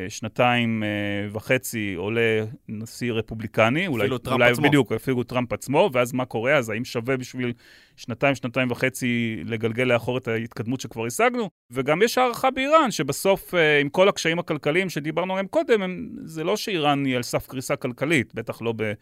שנתיים 0.09 0.83
אה, 0.83 0.89
וחצי 1.33 1.95
עולה 1.95 2.45
נשיא 2.69 3.13
רפובליקני, 3.13 3.81
אפילו 3.81 3.93
אולי, 3.93 4.09
טראמפ 4.09 4.29
אולי 4.29 4.51
עצמו. 4.51 4.69
בדיוק, 4.69 4.93
אפילו 4.93 5.23
טראמפ 5.23 5.53
עצמו, 5.53 5.91
ואז 5.93 6.13
מה 6.13 6.25
קורה? 6.25 6.57
אז 6.57 6.71
האם 6.71 6.85
שווה 6.85 7.17
בשביל 7.17 7.53
שנתיים, 7.97 8.35
שנתיים 8.35 8.71
וחצי 8.71 9.43
לגלגל 9.47 9.85
לאחור 9.85 10.19
את 10.19 10.29
ההתקדמות 10.29 10.81
שכבר 10.81 11.07
השגנו? 11.07 11.51
וגם 11.71 12.03
יש 12.03 12.19
הערכה 12.19 12.51
באיראן, 12.51 12.91
שבסוף, 12.91 13.55
אה, 13.55 13.81
עם 13.81 13.89
כל 13.89 14.09
הקשיים 14.09 14.39
הכלכליים 14.39 14.89
שדיברנו 14.89 15.33
עליהם 15.33 15.47
קודם, 15.47 15.83
הם, 15.83 16.09
זה 16.25 16.45
לא 16.45 16.57
שאיראן 16.57 17.05
היא 17.05 17.17
על 17.17 17.23
סף 17.23 17.47
קריסה 17.47 17.77
כלכלית, 17.77 18.35
בטח 18.35 18.63
לא 18.63 18.73
ב, 18.77 18.93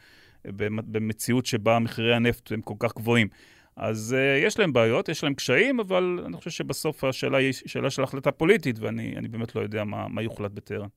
ב, 0.47 0.67
במציאות 0.87 1.47
שבה 1.47 1.79
מחירי 1.79 2.15
הנפט 2.15 2.53
הם 2.53 2.61
כל 2.61 2.75
כך 2.79 2.95
גבוהים. 2.95 3.29
אז 3.77 4.17
uh, 4.19 4.47
יש 4.47 4.59
להם 4.59 4.73
בעיות, 4.73 5.09
יש 5.09 5.25
להם 5.25 5.35
קשיים, 5.35 5.81
אבל 5.81 6.21
אני 6.27 6.37
חושב 6.37 6.51
שבסוף 6.51 7.05
השאלה 7.05 7.39
היא 7.39 7.53
שאלה 7.53 7.91
של 7.91 8.03
החלטה 8.03 8.33
פוליטית, 8.33 8.79
ואני 8.79 9.29
באמת 9.29 9.55
לא 9.55 9.61
יודע 9.61 9.85
מה, 9.85 10.09
מה 10.09 10.23
יוחלט 10.23 10.51
בטהרן. 10.51 10.89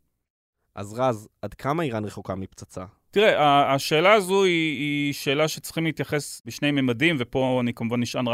אז 0.76 0.94
רז, 0.94 1.28
עד 1.42 1.54
כמה 1.54 1.84
איראן 1.84 2.06
רחוקה 2.06 2.36
מפצצה? 2.36 2.86
תראה, 3.12 3.74
השאלה 3.74 4.14
הזו 4.14 4.44
היא, 4.44 4.80
היא 4.80 5.14
שאלה 5.14 5.48
שצריכים 5.48 5.86
להתייחס 5.86 6.42
בשני 6.46 6.72
ממדים, 6.72 7.16
ופה 7.20 7.60
אני 7.62 7.74
כמובן 7.74 8.00
נשען 8.00 8.26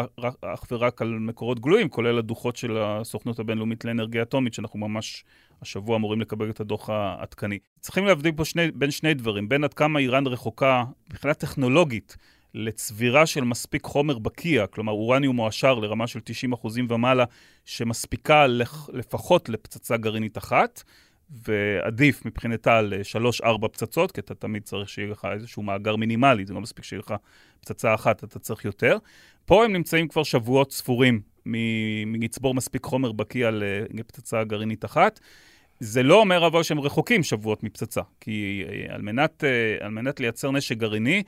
אך 0.42 0.64
ורק 0.72 1.02
על 1.02 1.08
מקורות 1.08 1.60
גלויים, 1.60 1.90
כולל 1.90 2.18
הדוחות 2.18 2.56
של 2.56 2.78
הסוכנות 2.78 3.40
הבינלאומית 3.40 3.86
לאנרגיה 3.86 4.22
אטומית, 4.22 4.54
שאנחנו 4.54 4.80
ממש 4.80 5.24
השבוע 5.62 5.98
אמורים 5.98 6.22
לקבל 6.22 6.50
את 6.50 6.60
הדוח 6.60 6.90
העדכני. 6.90 7.60
צריכים 7.80 8.06
להבדיל 8.06 8.32
פה 8.32 8.46
שני, 8.46 8.72
בין 8.72 8.92
שני 8.92 9.14
דברים, 9.14 9.50
בין 9.50 9.64
עד 9.64 9.74
כמה 9.74 10.00
איראן 10.00 10.28
רחוקה 10.28 10.84
מבחינה 11.10 11.34
טכנולוגית 11.34 12.18
לצבירה 12.56 13.26
של 13.26 13.44
מספיק 13.44 13.84
חומר 13.84 14.20
בקיע, 14.20 14.68
כלומר 14.68 14.94
אורניום 14.94 15.36
מועשר 15.36 15.74
לרמה 15.74 16.08
של 16.08 16.20
90% 16.54 16.68
ומעלה, 16.89 17.24
שמספיקה 17.65 18.48
לפ- 18.48 18.89
לפחות 18.94 19.50
לפצצה 19.50 19.98
גרעינית 19.98 20.38
אחת, 20.38 20.84
ועדיף 21.30 22.26
מבחינתה 22.26 22.82
לשלוש-ארבע 22.82 23.68
פצצות, 23.68 24.12
כי 24.12 24.22
אתה 24.22 24.36
תמיד 24.36 24.63
צריך 24.63 24.89
שיהיה 24.89 25.08
לך 25.08 25.28
איזשהו 25.34 25.63
מאגר 25.63 25.96
מינימלי, 25.96 26.46
זה 26.46 26.54
לא 26.54 26.62
מספיק 26.62 26.86
שיהיה 26.86 27.00
לך 27.00 27.13
פצצה 27.60 27.94
אחת, 27.94 28.24
אתה 28.24 28.39
צריך 28.39 28.65
יותר. 28.65 28.98
פה 29.46 29.65
הם 29.65 29.74
נמצאים 29.74 30.08
כבר 30.08 30.24
שבועות 30.24 30.72
ספורים 30.72 31.22
מלצבור 32.06 32.56
מספיק 32.56 32.84
חומר 32.84 33.12
בקיע 33.12 33.50
לפצצה 33.94 34.44
גרעינית 34.44 34.86
אחת. 34.86 35.20
זה 35.80 36.04
לא 36.04 36.20
אומר 36.20 36.48
אבל 36.48 36.63
שהם 36.63 36.80
רחוקים 36.80 37.24
שבועות 37.24 37.63
מפצצה, 37.63 38.02
כי 38.22 38.63
אה, 38.70 38.96
על 38.96 39.02
מנת, 39.02 39.44
אה, 39.44 39.86
על 39.86 39.91
מנת 39.91 40.20
לייצר 40.20 40.52
נשק 40.52 40.78
גרעיני, 40.78 41.24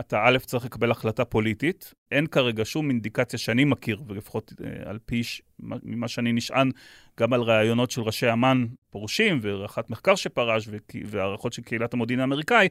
אתה 0.00 0.24
א', 0.24 0.38
צריך 0.38 0.64
לקבל 0.64 0.90
החלטה 0.90 1.24
פוליטית. 1.24 1.94
אין 2.12 2.26
כרגע 2.26 2.64
שום 2.64 2.90
אינדיקציה 2.90 3.38
שאני 3.38 3.64
מכיר, 3.64 4.02
ולפחות 4.06 4.52
אה, 4.64 4.90
על 4.90 4.98
פי 5.06 5.24
ש... 5.24 5.42
ממה 5.58 6.08
שאני 6.08 6.32
נשען, 6.32 6.70
גם 7.20 7.32
על 7.32 7.40
ראיונות 7.40 7.90
של 7.90 8.00
ראשי 8.00 8.32
אמ"ן 8.32 8.66
פורשים, 8.90 9.38
והערכת 9.42 9.90
מחקר 9.90 10.14
שפרש. 10.14 10.68
והערכות 11.04 11.52
של 11.52 11.62
קהילת 11.62 11.94
המודיעין 11.94 12.20
האמריקאי, 12.20 12.68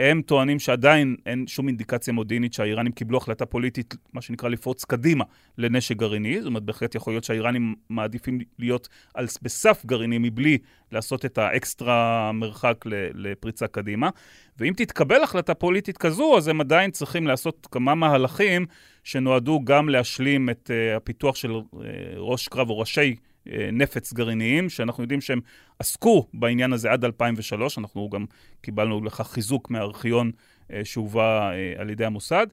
הם 0.00 0.22
טוענים 0.22 0.58
שעדיין 0.58 1.16
אין 1.26 1.46
שום 1.46 1.68
אינדיקציה 1.68 2.12
מודיעינית 2.12 2.52
שהאיראנים 2.52 2.92
קיבלו 2.92 3.18
החלטה 3.18 3.46
פוליטית, 3.46 3.94
מה 4.12 4.20
שנקרא 4.20 4.48
לפרוץ 4.48 4.84
קדימה 4.84 5.24
לנשק 5.58 5.96
גרעיני. 5.96 6.38
זאת 6.38 6.46
אומרת, 6.46 6.62
בהחלט 6.62 6.94
יכול 6.94 7.12
להיות 7.12 7.24
שהאיראנים 7.24 7.74
מעדיפים 7.90 8.38
להיות 8.58 8.88
על, 9.14 9.26
בסף 9.42 9.82
גרעיני 9.86 10.18
מבלי 10.18 10.58
לעשות 10.92 11.24
את 11.24 11.38
האקסטרה 11.38 12.32
מרחק 12.32 12.84
לפריצה 13.14 13.66
קדימה. 13.66 14.10
ואם 14.58 14.72
תתקבל 14.76 15.22
החלטה 15.22 15.54
פוליטית 15.54 15.98
כזו, 15.98 16.36
אז 16.36 16.48
הם 16.48 16.60
עדיין 16.60 16.90
צריכים 16.90 17.26
לעשות 17.26 17.68
כמה 17.70 17.94
מהלכים 17.94 18.66
שנועדו 19.04 19.60
גם 19.64 19.88
להשלים 19.88 20.50
את 20.50 20.70
uh, 20.70 20.96
הפיתוח 20.96 21.36
של 21.36 21.50
uh, 21.50 21.76
ראש 22.16 22.48
קרב 22.48 22.70
או 22.70 22.78
ראשי 22.78 23.14
נפץ 23.72 24.12
גרעיניים, 24.12 24.68
שאנחנו 24.68 25.02
יודעים 25.02 25.20
שהם 25.20 25.40
עסקו 25.78 26.26
בעניין 26.34 26.72
הזה 26.72 26.90
עד 26.90 27.04
2003, 27.04 27.78
אנחנו 27.78 28.10
גם 28.10 28.24
קיבלנו 28.60 29.04
לכך 29.04 29.30
חיזוק 29.30 29.70
מהארכיון 29.70 30.30
uh, 30.30 30.74
שהובא 30.84 31.50
uh, 31.50 31.80
על 31.80 31.90
ידי 31.90 32.04
המוסד. 32.04 32.46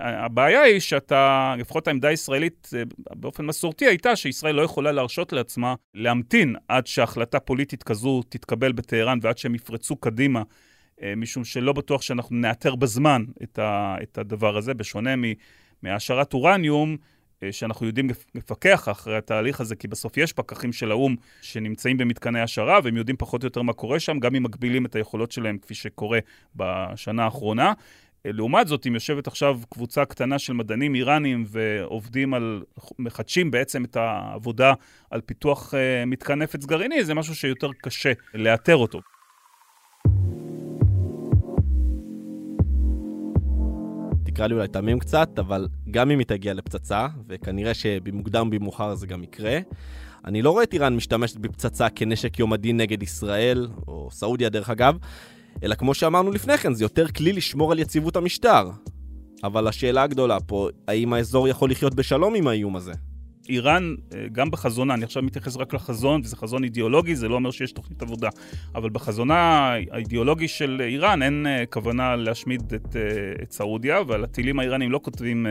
הבעיה 0.00 0.62
היא 0.62 0.80
שאתה, 0.80 1.54
לפחות 1.58 1.88
העמדה 1.88 2.08
הישראלית 2.08 2.70
באופן 3.10 3.46
מסורתי 3.46 3.86
הייתה 3.86 4.16
שישראל 4.16 4.54
לא 4.54 4.62
יכולה 4.62 4.92
להרשות 4.92 5.32
לעצמה 5.32 5.74
להמתין 5.94 6.56
עד 6.68 6.86
שהחלטה 6.86 7.40
פוליטית 7.40 7.82
כזו 7.82 8.22
תתקבל 8.28 8.72
בטהרן 8.72 9.18
ועד 9.22 9.38
שהם 9.38 9.54
יפרצו 9.54 9.96
קדימה 9.96 10.42
משום 11.16 11.44
שלא 11.44 11.72
בטוח 11.72 12.02
שאנחנו 12.02 12.36
נאתר 12.36 12.74
בזמן 12.74 13.24
את, 13.42 13.58
ה, 13.58 13.96
את 14.02 14.18
הדבר 14.18 14.56
הזה, 14.56 14.74
בשונה 14.74 15.10
מהעשרת 15.82 16.34
אורניום, 16.34 16.96
שאנחנו 17.50 17.86
יודעים 17.86 18.08
לפקח 18.34 18.88
אחרי 18.88 19.16
התהליך 19.16 19.60
הזה, 19.60 19.76
כי 19.76 19.88
בסוף 19.88 20.16
יש 20.16 20.32
פקחים 20.32 20.72
של 20.72 20.90
האו"ם 20.90 21.16
שנמצאים 21.42 21.96
במתקני 21.96 22.40
השערה, 22.40 22.78
והם 22.84 22.96
יודעים 22.96 23.16
פחות 23.16 23.42
או 23.42 23.46
יותר 23.46 23.62
מה 23.62 23.72
קורה 23.72 24.00
שם, 24.00 24.18
גם 24.18 24.34
אם 24.34 24.42
מגבילים 24.42 24.86
את 24.86 24.96
היכולות 24.96 25.32
שלהם, 25.32 25.58
כפי 25.58 25.74
שקורה 25.74 26.18
בשנה 26.56 27.24
האחרונה. 27.24 27.72
לעומת 28.24 28.68
זאת, 28.68 28.86
אם 28.86 28.94
יושבת 28.94 29.26
עכשיו 29.26 29.60
קבוצה 29.70 30.04
קטנה 30.04 30.38
של 30.38 30.52
מדענים 30.52 30.94
איראנים 30.94 31.44
ועובדים 31.48 32.34
על, 32.34 32.62
מחדשים 32.98 33.50
בעצם 33.50 33.84
את 33.84 33.96
העבודה 33.96 34.72
על 35.10 35.20
פיתוח 35.20 35.74
uh, 35.74 36.06
מתקן 36.06 36.42
נפץ 36.42 36.66
גרעיני, 36.66 37.04
זה 37.04 37.14
משהו 37.14 37.34
שיותר 37.34 37.70
קשה 37.82 38.12
לאתר 38.34 38.76
אותו. 38.76 39.00
תקרא 44.24 44.46
לי 44.46 44.54
אולי 44.54 44.68
תמים 44.68 44.98
קצת, 44.98 45.28
אבל 45.38 45.68
גם 45.90 46.10
אם 46.10 46.18
היא 46.18 46.26
תגיע 46.26 46.54
לפצצה, 46.54 47.06
וכנראה 47.28 47.74
שבמוקדם 47.74 48.50
במאוחר 48.50 48.94
זה 48.94 49.06
גם 49.06 49.22
יקרה, 49.22 49.58
אני 50.24 50.42
לא 50.42 50.50
רואה 50.50 50.62
את 50.62 50.72
איראן 50.72 50.96
משתמשת 50.96 51.36
בפצצה 51.36 51.88
כנשק 51.88 52.38
יום 52.38 52.52
הדין 52.52 52.76
נגד 52.76 53.02
ישראל, 53.02 53.68
או 53.88 54.08
סעודיה 54.12 54.48
דרך 54.48 54.70
אגב, 54.70 54.96
אלא 55.62 55.74
כמו 55.74 55.94
שאמרנו 55.94 56.30
לפני 56.30 56.58
כן, 56.58 56.74
זה 56.74 56.84
יותר 56.84 57.08
כלי 57.08 57.32
לשמור 57.32 57.72
על 57.72 57.78
יציבות 57.78 58.16
המשטר. 58.16 58.70
אבל 59.44 59.68
השאלה 59.68 60.02
הגדולה 60.02 60.40
פה, 60.40 60.68
האם 60.88 61.12
האזור 61.12 61.48
יכול 61.48 61.70
לחיות 61.70 61.94
בשלום 61.94 62.34
עם 62.34 62.48
האיום 62.48 62.76
הזה? 62.76 62.92
איראן, 63.48 63.94
גם 64.32 64.50
בחזונה, 64.50 64.94
אני 64.94 65.04
עכשיו 65.04 65.22
מתייחס 65.22 65.56
רק 65.56 65.74
לחזון, 65.74 66.20
וזה 66.24 66.36
חזון 66.36 66.64
אידיאולוגי, 66.64 67.16
זה 67.16 67.28
לא 67.28 67.34
אומר 67.34 67.50
שיש 67.50 67.72
תוכנית 67.72 68.02
עבודה, 68.02 68.28
אבל 68.74 68.90
בחזונה 68.90 69.70
האידיאולוגי 69.90 70.48
של 70.48 70.80
איראן 70.84 71.22
אין 71.22 71.46
כוונה 71.70 72.16
להשמיד 72.16 72.72
את, 72.74 72.96
את 73.42 73.52
סעודיה, 73.52 74.00
ועל 74.06 74.24
הטילים 74.24 74.58
האיראנים 74.58 74.92
לא 74.92 75.00
כותבים 75.02 75.46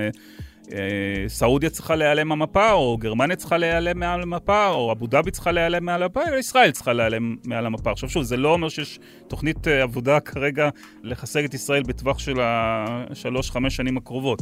סעודיה 1.27 1.69
צריכה 1.69 1.95
להיעלם 1.95 2.27
מהמפה, 2.27 2.71
או 2.71 2.97
גרמניה 2.97 3.35
צריכה 3.35 3.57
להיעלם 3.57 3.99
מעל 3.99 4.21
המפה, 4.21 4.67
או 4.67 4.91
אבו 4.91 5.07
דאבי 5.07 5.31
צריכה 5.31 5.51
להיעלם 5.51 5.85
מעל 5.85 6.03
המפה, 6.03 6.21
אלא 6.27 6.35
ישראל 6.35 6.71
צריכה 6.71 6.93
להיעלם 6.93 7.35
מעל 7.45 7.65
המפה. 7.65 7.91
עכשיו 7.91 8.09
שוב, 8.09 8.23
זה 8.23 8.37
לא 8.37 8.53
אומר 8.53 8.69
שיש 8.69 8.99
תוכנית 9.27 9.67
עבודה 9.67 10.19
כרגע 10.19 10.69
לחסל 11.03 11.45
את 11.45 11.53
ישראל 11.53 11.83
בטווח 11.83 12.19
של 12.19 12.37
השלוש-חמש 12.41 13.75
שנים 13.75 13.97
הקרובות. 13.97 14.41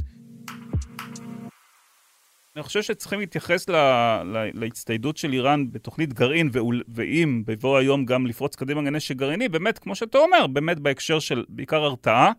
אני 2.55 2.63
חושב 2.63 2.81
שצריכים 2.81 3.19
להתייחס 3.19 3.69
לה, 3.69 4.23
לה, 4.23 4.43
להצטיידות 4.53 5.17
של 5.17 5.33
איראן 5.33 5.71
בתוכנית 5.71 6.13
גרעין, 6.13 6.49
ואם 6.87 7.43
בבוא 7.45 7.77
היום 7.77 8.05
גם 8.05 8.27
לפרוץ 8.27 8.55
קדימה 8.55 8.81
לנשק 8.81 9.15
גרעיני, 9.15 9.49
באמת, 9.49 9.79
כמו 9.79 9.95
שאתה 9.95 10.17
אומר, 10.17 10.47
באמת 10.47 10.79
בהקשר 10.79 11.19
של 11.19 11.43
בעיקר 11.49 11.83
הרתעה. 11.83 12.31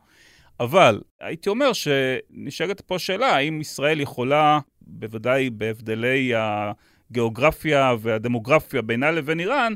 אבל 0.61 1.01
הייתי 1.21 1.49
אומר 1.49 1.73
שנשאלת 1.73 2.81
פה 2.81 2.99
שאלה, 2.99 3.37
האם 3.37 3.61
ישראל 3.61 4.01
יכולה, 4.01 4.59
בוודאי 4.81 5.51
בהבדלי 5.51 6.33
הגיאוגרפיה 6.37 7.95
והדמוגרפיה 8.01 8.83
בינה 8.83 9.11
לבין 9.11 9.41
איראן, 9.41 9.73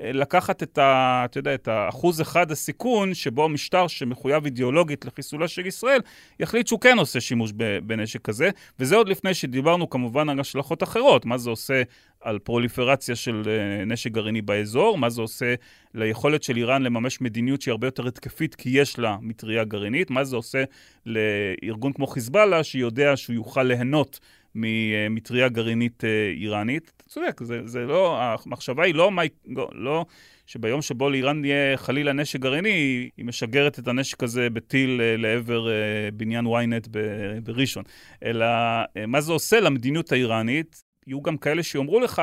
לקחת 0.00 0.62
את, 0.62 0.78
ה, 0.78 1.22
אתה 1.24 1.38
יודע, 1.38 1.54
את 1.54 1.68
האחוז 1.68 2.20
אחד 2.20 2.50
הסיכון 2.50 3.14
שבו 3.14 3.48
משטר 3.48 3.86
שמחויב 3.86 4.44
אידיאולוגית 4.44 5.04
לחיסולה 5.04 5.48
של 5.48 5.66
ישראל, 5.66 6.00
יחליט 6.40 6.66
שהוא 6.66 6.80
כן 6.80 6.98
עושה 6.98 7.20
שימוש 7.20 7.52
בנשק 7.82 8.22
כזה, 8.22 8.50
וזה 8.78 8.96
עוד 8.96 9.08
לפני 9.08 9.34
שדיברנו 9.34 9.90
כמובן 9.90 10.28
על 10.28 10.40
השלכות 10.40 10.82
אחרות, 10.82 11.26
מה 11.26 11.38
זה 11.38 11.50
עושה 11.50 11.82
על 12.20 12.38
פרוליפרציה 12.38 13.16
של 13.16 13.42
אה, 13.46 13.84
נשק 13.84 14.10
גרעיני 14.10 14.42
באזור, 14.42 14.98
מה 14.98 15.10
זה 15.10 15.22
עושה 15.22 15.54
ליכולת 15.94 16.42
של 16.42 16.56
איראן 16.56 16.82
לממש 16.82 17.20
מדיניות 17.20 17.62
שהיא 17.62 17.72
הרבה 17.72 17.86
יותר 17.86 18.06
התקפית 18.06 18.54
כי 18.54 18.70
יש 18.70 18.98
לה 18.98 19.16
מטריה 19.20 19.64
גרעינית, 19.64 20.10
מה 20.10 20.24
זה 20.24 20.36
עושה 20.36 20.64
לארגון 21.06 21.92
כמו 21.92 22.06
חיזבאללה 22.06 22.64
שיודע 22.64 23.16
שהוא 23.16 23.34
יוכל 23.34 23.62
ליהנות 23.62 24.20
ממטריה 24.54 25.48
גרעינית 25.48 26.04
אה, 26.04 26.32
איראנית. 26.36 26.92
אתה 26.96 27.04
צודק, 27.08 27.42
זה, 27.42 27.60
זה 27.64 27.80
לא, 27.80 28.18
המחשבה 28.20 28.84
היא 28.84 28.94
לא, 28.94 29.10
מי, 29.10 29.28
לא, 29.46 29.68
לא 29.74 30.06
שביום 30.46 30.82
שבו 30.82 31.10
לאיראן 31.10 31.44
יהיה 31.44 31.76
חלילה 31.76 32.12
נשק 32.12 32.40
גרעיני, 32.40 33.10
היא 33.16 33.24
משגרת 33.24 33.78
את 33.78 33.88
הנשק 33.88 34.22
הזה 34.22 34.50
בטיל 34.50 35.00
אה, 35.00 35.16
לעבר 35.16 35.70
אה, 35.70 35.74
בניין 36.14 36.46
ynet 36.46 36.88
בראשון. 37.42 37.84
אלא 38.24 38.46
מה 39.06 39.20
זה 39.20 39.32
עושה 39.32 39.60
למדיניות 39.60 40.12
האיראנית? 40.12 40.82
יהיו 41.06 41.22
גם 41.22 41.36
כאלה 41.36 41.62
שיאמרו 41.62 42.00
לך, 42.00 42.22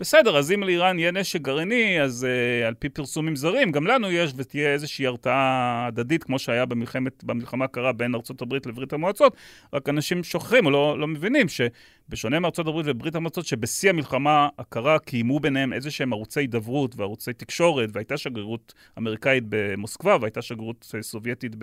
בסדר, 0.00 0.36
אז 0.38 0.52
אם 0.52 0.62
לאיראן 0.62 0.98
יהיה 0.98 1.12
נשק 1.12 1.40
גרעיני, 1.40 2.02
אז 2.02 2.26
uh, 2.26 2.66
על 2.66 2.74
פי 2.74 2.88
פרסומים 2.88 3.36
זרים, 3.36 3.72
גם 3.72 3.86
לנו 3.86 4.10
יש 4.10 4.32
ותהיה 4.36 4.72
איזושהי 4.72 5.06
הרתעה 5.06 5.84
הדדית, 5.86 6.24
כמו 6.24 6.38
שהיה 6.38 6.66
במלחמת, 6.66 7.24
במלחמה 7.24 7.64
הקרה 7.64 7.92
בין 7.92 8.14
ארה"ב 8.14 8.54
לברית 8.66 8.92
המועצות, 8.92 9.36
רק 9.72 9.88
אנשים 9.88 10.24
שוכחים 10.24 10.66
או 10.66 10.70
לא, 10.70 10.98
לא 10.98 11.06
מבינים 11.06 11.46
שבשונה 11.48 12.48
הברית 12.58 12.86
וברית 12.88 13.14
המועצות, 13.14 13.46
שבשיא 13.46 13.90
המלחמה 13.90 14.48
הקרה 14.58 14.98
קיימו 14.98 15.40
ביניהם 15.40 15.72
איזה 15.72 15.90
שהם 15.90 16.12
ערוצי 16.12 16.40
הידברות 16.40 16.96
וערוצי 16.96 17.32
תקשורת, 17.32 17.88
והייתה 17.92 18.16
שגרירות 18.16 18.74
אמריקאית 18.98 19.44
במוסקבה 19.48 20.16
והייתה 20.20 20.42
שגרירות 20.42 20.92
סובייטית 21.00 21.56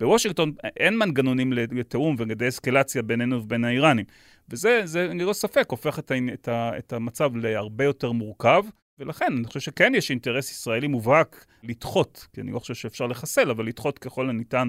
בוושינגטון, 0.00 0.52
אין 0.76 0.98
מנגנונים 0.98 1.52
לתיאום 1.52 2.16
ולדה-אסקלציה 2.18 3.02
בינינו 3.02 3.42
ובין 3.42 3.64
האיראנים. 3.64 4.04
וזה, 4.48 4.80
זה, 4.84 5.08
אני 5.10 5.24
לא 5.24 5.32
ספק, 5.32 5.66
הופך 5.70 5.98
את, 5.98 6.12
את, 6.32 6.48
את 6.78 6.92
המצב 6.92 7.36
להרבה 7.36 7.84
יותר 7.84 8.12
מורכב, 8.12 8.64
ולכן 8.98 9.26
אני 9.36 9.44
חושב 9.44 9.60
שכן 9.60 9.92
יש 9.94 10.10
אינטרס 10.10 10.50
ישראלי 10.50 10.86
מובהק 10.86 11.46
לדחות, 11.62 12.26
כי 12.32 12.40
אני 12.40 12.52
לא 12.52 12.58
חושב 12.58 12.74
שאפשר 12.74 13.06
לחסל, 13.06 13.50
אבל 13.50 13.66
לדחות 13.66 13.98
ככל 13.98 14.30
הניתן 14.30 14.68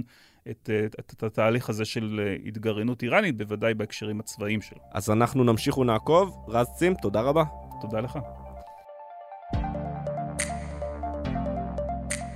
את, 0.50 0.70
את, 0.86 0.96
את, 1.00 1.14
את 1.14 1.24
התהליך 1.24 1.70
הזה 1.70 1.86
של 1.86 2.38
התגרענות 2.46 3.04
איראנית, 3.04 3.38
בוודאי 3.38 3.74
בהקשרים 3.74 4.20
הצבאיים 4.20 4.62
שלו. 4.62 4.78
אז 4.94 5.10
אנחנו 5.10 5.44
נמשיך 5.44 5.78
ונעקוב. 5.78 6.46
רז 6.48 6.68
צים, 6.76 6.94
תודה 7.02 7.22
רבה. 7.22 7.44
תודה 7.82 8.00
לך. 8.00 8.20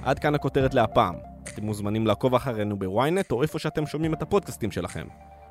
עד 0.04 0.20
כאן 0.20 0.36
הכותרת 0.36 0.74
להפעם. 0.74 1.35
אתם 1.56 1.66
מוזמנים 1.66 2.08
לעקוב 2.08 2.36
אחרינו 2.36 2.80
בוויינט 2.80 3.32
או 3.32 3.42
איפה 3.42 3.60
שאתם 3.60 3.86
שומעים 3.86 4.14
את 4.14 4.22
הפודקאסטים 4.22 4.72
שלכם. 4.72 5.08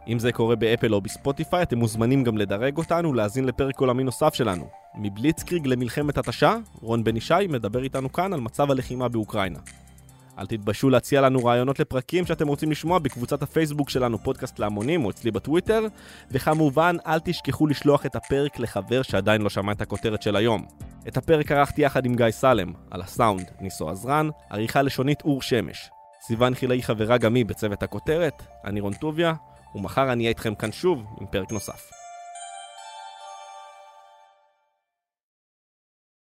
אם 0.08 0.18
זה 0.18 0.32
קורה 0.32 0.56
באפל 0.56 0.94
או 0.94 1.00
בספוטיפיי, 1.00 1.62
אתם 1.62 1.78
מוזמנים 1.78 2.24
גם 2.24 2.38
לדרג 2.38 2.78
אותנו, 2.78 3.14
להאזין 3.14 3.44
לפרק 3.44 3.80
עולמי 3.80 4.04
נוסף 4.04 4.34
שלנו. 4.34 4.68
מבליצקריג 4.94 5.66
למלחמת 5.66 6.18
התשה, 6.18 6.56
רון 6.80 7.04
בן 7.04 7.16
ישי 7.16 7.34
מדבר 7.48 7.82
איתנו 7.82 8.12
כאן 8.12 8.32
על 8.32 8.40
מצב 8.40 8.70
הלחימה 8.70 9.08
באוקראינה. 9.08 9.58
אל 10.38 10.46
תתביישו 10.46 10.90
להציע 10.90 11.20
לנו 11.20 11.44
רעיונות 11.44 11.80
לפרקים 11.80 12.26
שאתם 12.26 12.48
רוצים 12.48 12.70
לשמוע 12.70 12.98
בקבוצת 12.98 13.42
הפייסבוק 13.42 13.90
שלנו, 13.90 14.18
פודקאסט 14.18 14.58
להמונים, 14.58 15.04
או 15.04 15.10
אצלי 15.10 15.30
בטוויטר, 15.30 15.86
וכמובן, 16.30 16.96
אל 17.06 17.18
תשכחו 17.24 17.66
לשלוח 17.66 18.06
את 18.06 18.16
הפרק 18.16 18.58
לחבר 18.58 19.02
שעדיין 19.02 19.42
לא 19.42 19.50
שמע 19.50 19.72
את 19.72 19.80
הכותרת 19.80 20.22
של 20.22 20.36
היום. 20.36 20.66
את 21.08 21.16
הפרק 21.16 21.52
ערכתי 21.52 21.82
יחד 21.82 22.06
עם 22.06 22.14
גיא 22.14 22.30
סלם, 22.30 22.72
על 22.90 23.02
הסאונד 23.02 23.50
ניסו 23.60 23.90
עזרן, 23.90 24.28
עריכה 24.50 24.82
לשונית 24.82 25.22
אור 25.22 25.42
שמש. 25.42 25.90
סיוון 26.26 26.54
חילאי 26.54 26.82
חברה 26.82 27.18
גם 27.18 27.34
היא 27.34 27.46
בצוות 27.46 27.82
הכותרת, 27.82 28.42
אני 28.64 28.80
רון 28.80 28.94
טוביה, 28.94 29.34
ומחר 29.74 30.12
אני 30.12 30.22
אהיה 30.22 30.28
איתכם 30.28 30.54
כאן 30.54 30.72
שוב 30.72 31.04
עם 31.20 31.26
פרק 31.26 31.52
נוסף. 31.52 32.03